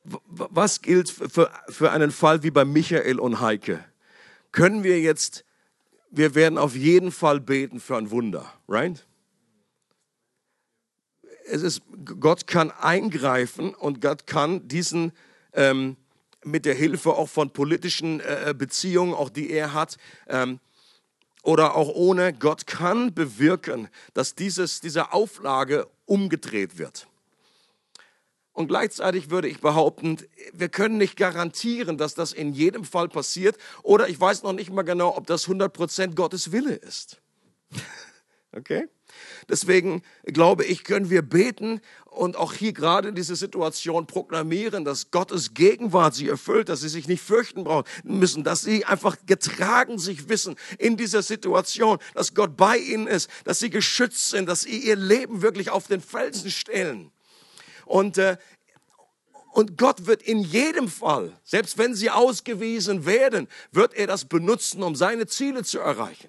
Was 0.05 0.83
gilt 0.83 1.11
für, 1.11 1.51
für 1.69 1.91
einen 1.91 2.13
Fall 2.13 2.45
wie 2.45 2.53
bei 2.53 2.65
Michael 2.65 3.19
und 3.19 3.41
Heike? 3.41 3.85
Können 4.57 4.85
wir 4.85 5.01
jetzt, 5.01 5.45
wir 6.11 6.35
werden 6.35 6.57
auf 6.57 6.75
jeden 6.75 7.13
Fall 7.13 7.41
beten 7.41 7.79
für 7.79 7.99
ein 7.99 8.11
Wunder, 8.11 8.51
right? 8.67 9.07
Es 11.45 11.61
ist, 11.61 11.83
Gott 12.19 12.47
kann 12.47 12.71
eingreifen 12.71 13.75
und 13.75 14.01
Gott 14.01 14.27
kann 14.27 14.67
diesen 14.67 15.13
ähm, 15.53 15.99
mit 16.43 16.65
der 16.65 16.75
Hilfe 16.75 17.13
auch 17.13 17.29
von 17.29 17.51
politischen 17.51 18.21
äh, 18.21 18.55
Beziehungen, 18.57 19.13
auch 19.13 19.29
die 19.29 19.51
er 19.51 19.75
hat, 19.75 19.99
ähm, 20.27 20.59
oder 21.43 21.77
auch 21.77 21.91
ohne, 21.95 22.33
Gott 22.33 22.67
kann 22.67 23.13
bewirken, 23.13 23.89
dass 24.15 24.35
dieses, 24.35 24.81
diese 24.81 25.13
Auflage 25.13 25.87
umgedreht 26.07 26.79
wird. 26.79 27.09
Und 28.57 28.69
gleichzeitig 28.69 29.29
würde 29.29 29.49
ich 29.49 29.61
behaupten, 29.61 30.17
wir 30.55 30.71
können 30.71 30.97
nicht 30.97 31.19
garantieren, 31.19 31.99
dass 31.99 32.15
das 32.15 32.33
in 32.33 32.55
jedem 32.55 32.85
Fall 32.85 33.07
passiert. 33.07 33.59
Oder 33.83 34.09
ich 34.09 34.19
weiß 34.19 34.45
noch 34.45 34.55
nicht 34.55 34.71
mal 34.71 34.81
genau, 34.81 35.15
ob 35.15 35.27
das 35.27 35.47
100% 35.47 36.15
Gottes 36.15 36.53
Wille 36.53 36.75
ist. 36.75 37.21
Okay? 38.53 38.89
Deswegen 39.51 40.03
glaube 40.25 40.65
ich, 40.65 40.83
können 40.83 41.11
wir 41.11 41.21
beten 41.21 41.83
und 42.07 42.37
auch 42.37 42.55
hier 42.55 42.73
gerade 42.73 43.11
in 43.11 43.15
dieser 43.15 43.37
Situation 43.37 44.07
proklamieren, 44.07 44.87
dass 44.87 45.11
Gottes 45.11 45.53
Gegenwart 45.53 46.15
sie 46.15 46.29
erfüllt, 46.29 46.71
dass 46.71 46.81
sie 46.81 46.89
sich 46.89 47.07
nicht 47.07 47.23
fürchten 47.23 47.65
brauchen 47.65 47.85
müssen, 48.03 48.45
dass 48.45 48.63
sie 48.63 48.87
einfach 48.87 49.19
getragen 49.27 49.99
sich 49.99 50.31
wissen 50.31 50.57
in 50.79 50.97
dieser 50.97 51.21
Situation, 51.21 51.99
dass 52.15 52.33
Gott 52.33 52.57
bei 52.57 52.79
ihnen 52.79 53.07
ist, 53.07 53.29
dass 53.45 53.59
sie 53.59 53.69
geschützt 53.69 54.31
sind, 54.31 54.49
dass 54.49 54.63
sie 54.63 54.79
ihr 54.79 54.97
Leben 54.97 55.43
wirklich 55.43 55.69
auf 55.69 55.87
den 55.87 56.01
Felsen 56.01 56.51
stellen. 56.51 57.13
Und, 57.87 58.19
äh, 58.19 58.37
und 59.53 59.79
Gott 59.79 60.07
wird 60.07 60.21
in 60.21 60.41
jedem 60.41 60.89
Fall, 60.89 61.33
selbst 61.43 61.79
wenn 61.79 61.95
sie 61.95 62.11
ausgewiesen 62.11 63.07
werden, 63.07 63.49
wird 63.73 63.95
er 63.95 64.07
das 64.07 64.27
benutzen, 64.27 64.83
um 64.83 64.95
seine 64.95 65.27
Ziele 65.27 65.65
zu 65.65 65.79
erreichen. 65.79 66.29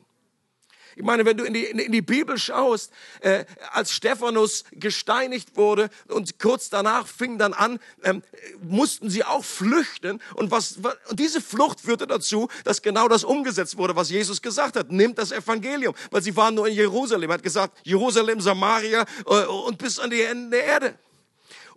Ich 0.98 1.04
meine, 1.04 1.26
wenn 1.26 1.38
du 1.38 1.44
in 1.44 1.54
die, 1.54 1.66
in 1.66 1.92
die 1.92 2.02
Bibel 2.02 2.40
schaust, 2.40 2.92
äh, 3.20 3.46
als 3.72 3.92
Stephanus 3.92 4.64
gesteinigt 4.72 5.56
wurde 5.56 5.92
und 6.08 6.40
kurz 6.40 6.72
danach 6.72 7.06
fing 7.06 7.38
dann 7.38 7.54
an, 7.54 7.80
ähm, 8.04 8.24
mussten 8.64 9.08
sie 9.12 9.24
auch 9.24 9.46
flüchten. 9.46 10.20
Und, 10.34 10.50
was, 10.50 10.80
und 11.10 11.20
diese 11.20 11.40
Flucht 11.40 11.82
führte 11.82 12.08
dazu, 12.08 12.50
dass 12.64 12.82
genau 12.82 13.08
das 13.08 13.24
umgesetzt 13.24 13.78
wurde, 13.78 13.96
was 13.96 14.10
Jesus 14.10 14.42
gesagt 14.42 14.76
hat. 14.76 14.92
Nimmt 14.92 15.20
das 15.20 15.32
Evangelium, 15.32 15.94
weil 16.10 16.24
sie 16.24 16.36
waren 16.36 16.56
nur 16.56 16.68
in 16.68 16.74
Jerusalem. 16.74 17.30
Er 17.30 17.36
hat 17.36 17.44
gesagt, 17.44 17.78
Jerusalem, 17.84 18.42
Samaria 18.42 19.06
äh, 19.28 19.46
und 19.46 19.78
bis 19.78 20.00
an 20.00 20.10
die 20.10 20.22
Enden 20.22 20.50
der 20.50 20.64
Erde 20.64 20.98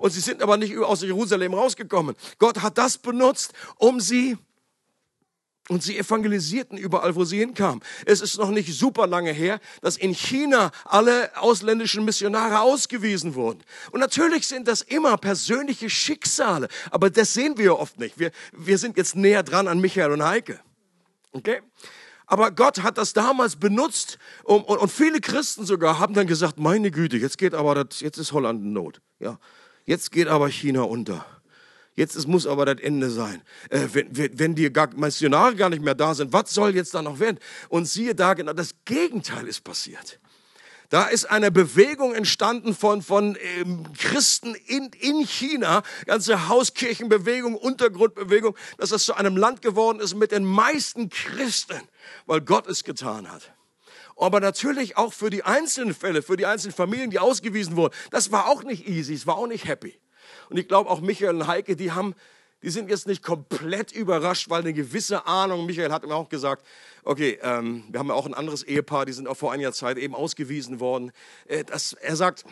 und 0.01 0.11
sie 0.11 0.21
sind 0.21 0.43
aber 0.43 0.57
nicht 0.57 0.77
aus 0.79 1.03
Jerusalem 1.03 1.53
rausgekommen. 1.55 2.17
Gott 2.39 2.63
hat 2.63 2.79
das 2.79 2.97
benutzt, 2.97 3.53
um 3.77 4.01
sie 4.01 4.39
und 5.69 5.85
sie 5.85 5.99
evangelisierten 5.99 6.77
überall, 6.77 7.15
wo 7.15 7.25
sie 7.25 7.39
hinkamen. 7.39 7.81
Es 8.07 8.21
ist 8.21 8.39
noch 8.39 8.51
nicht 8.51 8.77
super 8.77 9.07
lange 9.07 9.31
her, 9.31 9.61
dass 9.83 9.97
in 9.97 10.15
China 10.15 10.73
alle 10.85 11.31
ausländischen 11.37 12.05
Missionare 12.05 12.61
ausgewiesen 12.61 13.37
wurden. 13.37 13.63
Und 13.93 14.01
natürlich 14.01 14.49
sind 14.49 14.67
das 14.67 14.81
immer 14.81 15.17
persönliche 15.17 15.89
Schicksale, 15.89 16.67
aber 16.91 17.11
das 17.11 17.35
sehen 17.35 17.57
wir 17.57 17.79
oft 17.79 18.01
nicht. 18.01 18.19
Wir, 18.19 18.33
wir 18.53 18.79
sind 18.79 18.97
jetzt 18.97 19.15
näher 19.15 19.45
dran 19.45 19.69
an 19.69 19.81
Michael 19.81 20.11
und 20.13 20.25
Heike. 20.25 20.59
Okay? 21.33 21.61
Aber 22.27 22.51
Gott 22.51 22.83
hat 22.83 22.97
das 22.97 23.13
damals 23.13 23.55
benutzt 23.57 24.19
um, 24.45 24.65
und, 24.65 24.79
und 24.79 24.91
viele 24.91 25.21
Christen 25.21 25.67
sogar 25.67 25.99
haben 25.99 26.15
dann 26.15 26.27
gesagt, 26.27 26.59
meine 26.59 26.91
Güte, 26.91 27.17
jetzt 27.19 27.39
geht 27.39 27.55
aber 27.55 27.85
das, 27.85 28.01
jetzt 28.01 28.19
ist 28.19 28.33
Holland 28.33 28.63
in 28.63 28.73
Not. 28.73 29.01
Ja, 29.21 29.39
Jetzt 29.91 30.13
geht 30.13 30.29
aber 30.29 30.49
China 30.49 30.83
unter. 30.83 31.27
Jetzt 31.97 32.15
es 32.15 32.29
muss 32.29 32.47
aber 32.47 32.65
das 32.65 32.79
Ende 32.79 33.11
sein. 33.11 33.43
Äh, 33.71 33.89
wenn, 33.93 34.39
wenn 34.39 34.55
die 34.55 34.73
gar, 34.73 34.89
Missionare 34.95 35.57
gar 35.57 35.69
nicht 35.69 35.83
mehr 35.83 35.97
da 35.97 36.15
sind, 36.15 36.33
was 36.33 36.55
soll 36.55 36.77
jetzt 36.77 36.95
da 36.95 37.03
noch 37.03 37.19
werden? 37.19 37.41
Und 37.71 37.87
siehe 37.87 38.15
da, 38.15 38.35
genau 38.35 38.53
das 38.53 38.71
Gegenteil 38.85 39.49
ist 39.49 39.65
passiert. 39.65 40.21
Da 40.91 41.09
ist 41.09 41.29
eine 41.29 41.51
Bewegung 41.51 42.15
entstanden 42.15 42.73
von, 42.73 43.03
von 43.03 43.37
ähm, 43.59 43.83
Christen 43.99 44.55
in, 44.55 44.93
in 45.01 45.27
China, 45.27 45.83
ganze 46.07 46.47
Hauskirchenbewegung, 46.47 47.57
Untergrundbewegung, 47.57 48.57
dass 48.79 48.91
das 48.91 49.03
zu 49.03 49.15
einem 49.15 49.37
Land 49.37 49.61
geworden 49.61 49.99
ist 49.99 50.15
mit 50.15 50.31
den 50.31 50.45
meisten 50.45 51.09
Christen, 51.09 51.81
weil 52.27 52.43
Gott 52.43 52.69
es 52.69 52.85
getan 52.85 53.29
hat 53.29 53.53
aber 54.21 54.41
natürlich 54.41 54.97
auch 54.97 55.13
für 55.13 55.31
die 55.31 55.45
einzelnen 55.45 55.95
Fälle, 55.95 56.23
für 56.23 56.37
die 56.37 56.47
einzelnen 56.47 56.75
Familien, 56.75 57.11
die 57.11 57.19
ausgewiesen 57.19 57.77
wurden. 57.77 57.95
Das 58.11 58.31
war 58.33 58.49
auch 58.49 58.63
nicht 58.63 58.87
easy, 58.89 59.15
es 59.15 59.27
war 59.27 59.37
auch 59.37 59.47
nicht 59.47 59.67
happy. 59.67 59.99
Und 60.49 60.59
ich 60.59 60.69
glaube 60.69 60.91
auch 60.91 61.01
Michael 61.01 61.37
und 61.37 61.47
Heike, 61.47 61.77
die 61.77 61.93
haben, 61.93 62.15
die 62.63 62.71
sind 62.71 62.91
jetzt 62.91 63.07
nicht 63.07 63.23
komplett 63.23 63.93
überrascht, 63.93 64.51
weil 64.51 64.61
eine 64.61 64.73
gewisse 64.73 65.27
Ahnung, 65.27 65.67
Michael 65.67 65.93
hat 65.93 66.05
mir 66.05 66.15
auch 66.15 66.29
gesagt, 66.29 66.67
okay, 67.05 67.39
ähm, 67.43 67.85
wir 67.91 68.01
haben 68.01 68.09
ja 68.09 68.15
auch 68.15 68.27
ein 68.27 68.35
anderes 68.35 68.63
Ehepaar, 68.63 69.07
die 69.07 69.13
sind 69.13 69.29
auch 69.29 69.37
vor 69.37 69.53
einiger 69.53 69.73
Zeit 69.73 69.99
eben 69.99 70.15
ausgewiesen 70.15 70.81
worden. 70.81 71.13
Äh, 71.47 71.65
das, 71.65 71.93
er 71.95 72.17
sagt, 72.17 72.45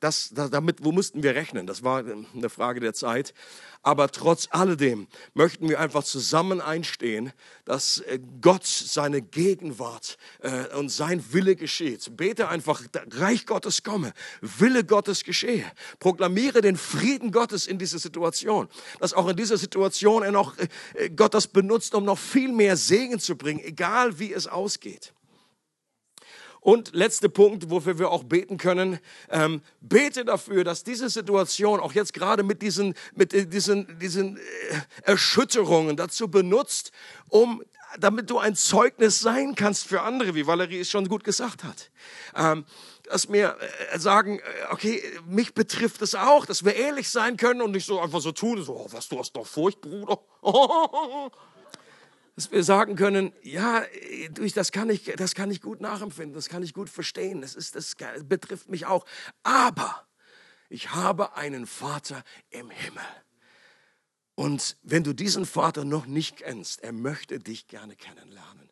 das, 0.00 0.32
damit, 0.32 0.84
wo 0.84 0.92
mussten 0.92 1.22
wir 1.22 1.34
rechnen? 1.34 1.66
Das 1.66 1.82
war 1.82 2.04
eine 2.04 2.48
Frage 2.48 2.80
der 2.80 2.94
Zeit. 2.94 3.34
Aber 3.82 4.10
trotz 4.10 4.48
alledem 4.50 5.06
möchten 5.32 5.68
wir 5.68 5.80
einfach 5.80 6.04
zusammen 6.04 6.60
einstehen, 6.60 7.32
dass 7.64 8.00
äh, 8.00 8.18
Gott 8.42 8.66
seine 8.66 9.22
Gegenwart 9.22 10.18
äh, 10.40 10.66
und 10.76 10.90
sein 10.90 11.24
Wille 11.32 11.56
geschieht. 11.56 12.16
Bete 12.16 12.48
einfach, 12.48 12.82
Reich 13.12 13.46
Gottes 13.46 13.82
komme, 13.82 14.12
Wille 14.42 14.84
Gottes 14.84 15.24
geschehe. 15.24 15.64
Proklamiere 15.98 16.60
den 16.60 16.76
Frieden 16.76 17.32
Gottes 17.32 17.66
in 17.66 17.78
dieser 17.78 17.98
Situation. 17.98 18.68
Dass 18.98 19.14
auch 19.14 19.28
in 19.28 19.36
dieser 19.36 19.56
Situation 19.56 20.22
er 20.22 20.32
noch, 20.32 20.58
äh, 20.94 21.08
Gott 21.10 21.32
das 21.32 21.46
benutzt, 21.46 21.94
um 21.94 22.04
noch 22.04 22.18
viel 22.18 22.52
mehr 22.52 22.76
Segen 22.76 23.18
zu 23.18 23.34
bringen, 23.34 23.60
egal 23.60 23.89
wie 24.18 24.32
es 24.32 24.46
ausgeht. 24.46 25.12
Und 26.60 26.94
letzter 26.94 27.30
Punkt, 27.30 27.70
wofür 27.70 27.98
wir 27.98 28.10
auch 28.10 28.24
beten 28.24 28.58
können, 28.58 28.98
ähm, 29.30 29.62
bete 29.80 30.26
dafür, 30.26 30.62
dass 30.62 30.84
diese 30.84 31.08
Situation 31.08 31.80
auch 31.80 31.94
jetzt 31.94 32.12
gerade 32.12 32.42
mit 32.42 32.60
diesen, 32.60 32.94
mit 33.14 33.32
diesen, 33.32 33.98
diesen 33.98 34.36
äh, 34.36 34.40
Erschütterungen 35.02 35.96
dazu 35.96 36.28
benutzt, 36.28 36.92
um 37.30 37.62
damit 37.98 38.30
du 38.30 38.38
ein 38.38 38.54
Zeugnis 38.54 39.20
sein 39.20 39.54
kannst 39.54 39.86
für 39.86 40.02
andere, 40.02 40.34
wie 40.34 40.46
Valerie 40.46 40.80
es 40.80 40.90
schon 40.90 41.08
gut 41.08 41.24
gesagt 41.24 41.64
hat. 41.64 41.90
Ähm, 42.36 42.64
dass 43.04 43.32
wir 43.32 43.56
äh, 43.90 43.98
sagen, 43.98 44.38
äh, 44.38 44.42
okay, 44.70 45.02
mich 45.26 45.54
betrifft 45.54 46.02
es 46.02 46.14
auch, 46.14 46.46
dass 46.46 46.64
wir 46.64 46.76
ehrlich 46.76 47.08
sein 47.08 47.36
können 47.36 47.62
und 47.62 47.72
nicht 47.72 47.86
so 47.86 48.00
einfach 48.00 48.20
so 48.20 48.32
tun, 48.32 48.62
so, 48.62 48.74
oh, 48.74 48.86
was, 48.90 49.08
du 49.08 49.18
hast 49.18 49.32
doch 49.32 49.46
Furcht, 49.46 49.80
Bruder. 49.80 50.20
dass 52.36 52.50
wir 52.52 52.64
sagen 52.64 52.96
können, 52.96 53.32
ja, 53.42 53.82
das 54.54 54.72
kann 54.72 54.88
ich, 54.90 55.04
das 55.16 55.34
kann 55.34 55.50
ich 55.50 55.60
gut 55.60 55.80
nachempfinden, 55.80 56.34
das 56.34 56.48
kann 56.48 56.62
ich 56.62 56.72
gut 56.74 56.88
verstehen, 56.88 57.42
das, 57.42 57.54
ist, 57.54 57.74
das 57.74 57.96
betrifft 58.24 58.68
mich 58.68 58.86
auch. 58.86 59.04
Aber 59.42 60.06
ich 60.68 60.94
habe 60.94 61.36
einen 61.36 61.66
Vater 61.66 62.22
im 62.50 62.70
Himmel. 62.70 63.02
Und 64.34 64.78
wenn 64.82 65.04
du 65.04 65.12
diesen 65.12 65.44
Vater 65.44 65.84
noch 65.84 66.06
nicht 66.06 66.38
kennst, 66.38 66.82
er 66.82 66.92
möchte 66.92 67.38
dich 67.40 67.66
gerne 67.66 67.94
kennenlernen. 67.94 68.69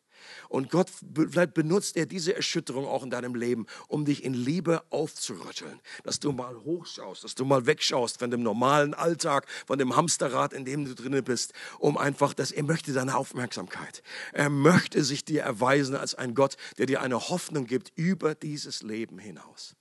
Und 0.49 0.69
Gott, 0.71 0.89
vielleicht 1.15 1.53
benutzt 1.53 1.95
er 1.95 2.07
diese 2.07 2.35
Erschütterung 2.35 2.87
auch 2.87 3.03
in 3.03 3.11
deinem 3.11 3.35
Leben, 3.35 3.67
um 3.87 4.03
dich 4.03 4.23
in 4.23 4.33
Liebe 4.33 4.83
aufzurütteln. 4.89 5.79
Dass 6.03 6.19
du 6.19 6.31
mal 6.31 6.55
hochschaust, 6.65 7.23
dass 7.23 7.35
du 7.35 7.45
mal 7.45 7.65
wegschaust 7.65 8.19
von 8.19 8.31
dem 8.31 8.41
normalen 8.43 8.93
Alltag, 8.93 9.47
von 9.67 9.77
dem 9.77 9.95
Hamsterrad, 9.95 10.51
in 10.53 10.65
dem 10.65 10.85
du 10.85 10.95
drin 10.95 11.23
bist, 11.23 11.53
um 11.77 11.97
einfach, 11.97 12.33
dass 12.33 12.51
er 12.51 12.63
möchte 12.63 12.93
deine 12.93 13.15
Aufmerksamkeit. 13.15 14.01
Er 14.33 14.49
möchte 14.49 15.03
sich 15.03 15.23
dir 15.23 15.43
erweisen 15.43 15.95
als 15.95 16.15
ein 16.15 16.33
Gott, 16.33 16.57
der 16.77 16.87
dir 16.87 17.01
eine 17.01 17.29
Hoffnung 17.29 17.65
gibt 17.65 17.91
über 17.95 18.35
dieses 18.35 18.81
Leben 18.81 19.19
hinaus 19.19 19.75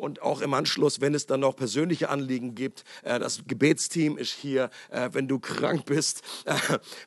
und 0.00 0.22
auch 0.22 0.40
im 0.40 0.54
Anschluss, 0.54 1.00
wenn 1.00 1.14
es 1.14 1.26
dann 1.26 1.40
noch 1.40 1.54
persönliche 1.54 2.08
Anliegen 2.08 2.54
gibt. 2.54 2.84
Äh, 3.02 3.18
das 3.18 3.42
Gebetsteam 3.46 4.16
ist 4.16 4.32
hier, 4.32 4.70
äh, 4.90 5.10
wenn 5.12 5.28
du 5.28 5.38
krank 5.38 5.84
bist, 5.84 6.22
äh, 6.46 6.54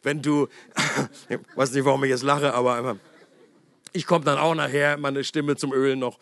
wenn 0.04 0.22
du, 0.22 0.48
ich 1.30 1.40
weiß 1.56 1.72
nicht, 1.72 1.86
warum 1.86 2.04
ich 2.04 2.12
jetzt 2.12 2.24
lache, 2.24 2.54
aber 2.54 2.98
Ich 3.96 4.08
komme 4.08 4.26
dann 4.26 4.40
auch 4.40 4.56
nachher, 4.56 4.98
meine 4.98 5.24
Stimme 5.24 5.56
zum 5.56 5.72
Ölen 5.72 6.00
noch. 6.00 6.18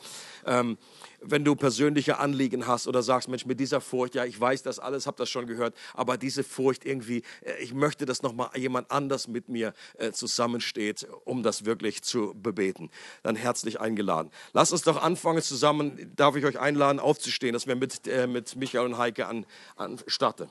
Wenn 1.21 1.45
du 1.45 1.55
persönliche 1.55 2.17
Anliegen 2.17 2.67
hast 2.67 2.87
oder 2.87 3.03
sagst, 3.03 3.29
Mensch, 3.29 3.45
mit 3.45 3.59
dieser 3.59 3.79
Furcht, 3.79 4.15
ja, 4.15 4.25
ich 4.25 4.39
weiß 4.39 4.63
das 4.63 4.79
alles, 4.79 5.05
habe 5.07 5.17
das 5.17 5.29
schon 5.29 5.45
gehört, 5.47 5.75
aber 5.93 6.17
diese 6.17 6.43
Furcht 6.43 6.85
irgendwie, 6.85 7.23
äh, 7.41 7.61
ich 7.61 7.73
möchte, 7.73 8.05
dass 8.05 8.23
nochmal 8.23 8.49
jemand 8.55 8.89
anders 8.91 9.27
mit 9.27 9.47
mir 9.47 9.73
äh, 9.97 10.11
zusammensteht, 10.11 11.07
um 11.25 11.43
das 11.43 11.65
wirklich 11.65 12.01
zu 12.01 12.33
bebeten. 12.35 12.89
Dann 13.23 13.35
herzlich 13.35 13.79
eingeladen. 13.79 14.31
Lass 14.53 14.71
uns 14.71 14.81
doch 14.81 15.01
anfangen 15.01 15.41
zusammen, 15.41 16.11
darf 16.15 16.35
ich 16.35 16.45
euch 16.45 16.59
einladen, 16.59 16.99
aufzustehen, 16.99 17.53
dass 17.53 17.67
wir 17.67 17.75
mit, 17.75 18.07
äh, 18.07 18.27
mit 18.27 18.55
Michael 18.55 18.85
und 18.85 18.97
Heike 18.97 19.27
an, 19.27 19.45
an 19.75 19.99
starten. 20.07 20.49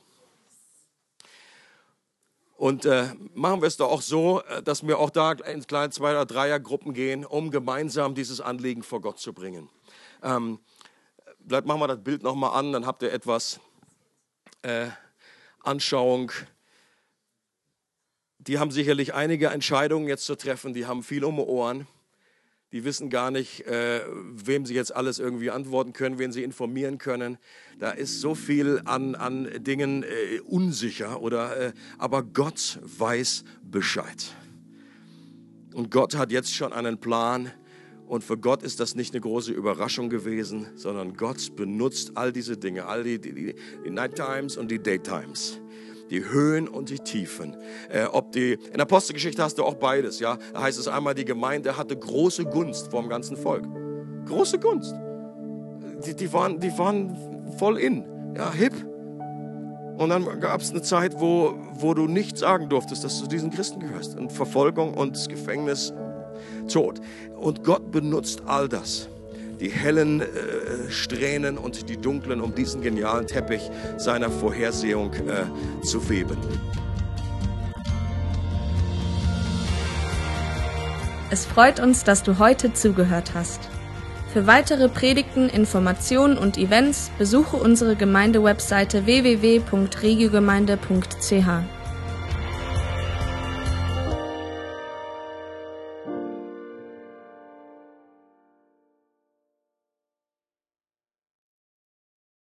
Und 2.61 2.85
äh, 2.85 3.07
machen 3.33 3.63
wir 3.63 3.69
es 3.69 3.79
doch 3.79 3.91
auch 3.91 4.03
so, 4.03 4.43
äh, 4.43 4.63
dass 4.63 4.87
wir 4.87 4.99
auch 4.99 5.09
da 5.09 5.33
in 5.33 5.67
kleinen 5.67 5.93
Zwei- 5.93 6.11
oder 6.11 6.27
Dreiergruppen 6.27 6.93
gehen, 6.93 7.25
um 7.25 7.51
gemeinsam 7.51 8.15
dieses 8.15 8.43
Anliegen 8.43 8.83
vor 8.83 9.01
Gott 9.01 9.19
zu 9.19 9.33
bringen. 9.33 9.71
Ähm, 10.23 10.59
vielleicht 11.47 11.67
machen 11.67 11.81
wir 11.81 11.89
das 11.89 12.03
Bild 12.03 12.23
nochmal 12.23 12.59
an, 12.59 12.73
dann 12.73 12.87
habt 12.87 13.03
ihr 13.03 13.13
etwas 13.13 13.61
äh, 14.63 14.87
Anschauung. 15.63 16.33
Die 18.39 18.59
haben 18.59 18.71
sicherlich 18.71 19.15
einige 19.15 19.49
Entscheidungen 19.49 20.09
jetzt 20.09 20.25
zu 20.25 20.35
treffen, 20.35 20.73
die 20.73 20.87
haben 20.87 21.03
viel 21.03 21.25
um 21.25 21.37
die 21.37 21.43
Ohren. 21.43 21.87
Die 22.73 22.85
wissen 22.85 23.11
gar 23.11 23.33
nicht, 23.33 23.67
äh, 23.67 24.03
wem 24.09 24.65
sie 24.65 24.75
jetzt 24.75 24.95
alles 24.95 25.19
irgendwie 25.19 25.51
antworten 25.51 25.93
können, 25.93 26.21
wen 26.21 26.31
sie 26.31 26.45
informieren 26.45 26.99
können. 26.99 27.37
Da 27.81 27.91
ist 27.91 28.21
so 28.21 28.37
viel 28.37 28.81
an, 28.85 29.17
an 29.17 29.49
Dingen 29.65 30.05
äh, 30.05 30.39
unsicher, 30.47 31.21
oder, 31.21 31.57
äh, 31.57 31.73
aber 31.99 32.23
Gott 32.23 32.79
weiß 32.83 33.43
Bescheid. 33.63 34.37
Und 35.75 35.91
Gott 35.91 36.15
hat 36.17 36.31
jetzt 36.31 36.55
schon 36.55 36.73
einen 36.73 36.99
Plan. 36.99 37.51
Und 38.11 38.25
für 38.25 38.37
Gott 38.37 38.65
ist 38.65 38.81
das 38.81 38.97
nicht 38.97 39.15
eine 39.15 39.21
große 39.21 39.53
Überraschung 39.53 40.11
gewesen, 40.11 40.67
sondern 40.75 41.15
Gott 41.15 41.55
benutzt 41.55 42.17
all 42.17 42.33
diese 42.33 42.57
Dinge, 42.57 42.87
all 42.87 43.05
die, 43.05 43.21
die, 43.21 43.55
die 43.85 43.91
Night 43.91 44.17
Times 44.17 44.57
und 44.57 44.69
die 44.69 44.83
Daytimes 44.83 45.61
die 46.11 46.25
Höhen 46.25 46.67
und 46.67 46.91
die 46.91 46.99
Tiefen. 46.99 47.57
Äh, 47.89 48.07
ob 48.07 48.33
die, 48.33 48.55
in 48.55 48.73
der 48.73 48.83
Apostelgeschichte 48.83 49.45
hast 49.45 49.59
du 49.59 49.65
auch 49.65 49.75
beides. 49.75 50.19
Ja? 50.19 50.39
Da 50.53 50.63
heißt 50.63 50.77
es 50.77 50.89
einmal, 50.89 51.15
die 51.15 51.25
Gemeinde 51.25 51.77
hatte 51.77 51.97
große 51.97 52.47
Gunst 52.47 52.91
vor 52.91 53.01
dem 53.03 53.09
ganzen 53.09 53.37
Volk. 53.37 53.65
Große 54.27 54.59
Gunst. 54.59 54.93
Die, 56.05 56.17
die, 56.17 56.33
waren, 56.33 56.59
die 56.59 56.77
waren 56.77 57.17
voll 57.59 57.79
in, 57.79 58.05
ja, 58.37 58.53
hip. 58.53 58.75
Und 59.99 60.09
dann 60.09 60.41
gab 60.41 60.61
es 60.61 60.73
eine 60.73 60.83
Zeit, 60.83 61.21
wo, 61.21 61.55
wo 61.75 61.95
du 61.95 62.09
nicht 62.09 62.37
sagen 62.37 62.69
durftest, 62.69 63.05
dass 63.05 63.21
du 63.21 63.29
diesen 63.29 63.51
Christen 63.51 63.79
gehörst. 63.79 64.19
Und 64.19 64.33
Verfolgung 64.33 64.95
und 64.95 65.15
das 65.15 65.29
Gefängnis, 65.29 65.93
Tod. 66.73 67.01
Und 67.39 67.65
Gott 67.65 67.91
benutzt 67.91 68.43
all 68.47 68.69
das 68.69 69.09
die 69.61 69.71
hellen 69.71 70.23
äh, 70.23 70.27
Strähnen 70.89 71.59
und 71.59 71.91
die 71.91 71.99
dunklen, 71.99 72.41
um 72.41 72.55
diesen 72.55 72.81
genialen 72.81 73.27
Teppich 73.27 73.71
seiner 73.99 74.31
Vorhersehung 74.31 75.13
äh, 75.13 75.45
zu 75.85 76.09
weben. 76.09 76.39
Es 81.31 81.45
freut 81.47 81.79
uns, 81.79 82.03
dass 82.05 82.25
du 82.25 82.39
heute 82.39 82.73
zugehört 82.73 83.35
hast. 83.35 83.61
Für 84.33 84.47
weitere 84.47 84.89
Predigten, 84.89 85.49
Informationen 85.49 86.39
und 86.39 86.57
Events 86.57 87.11
besuche 87.19 87.57
unsere 87.57 87.97
Gemeindewebseite 87.97 89.05
www.regiogemeinde.ch. 89.07 91.80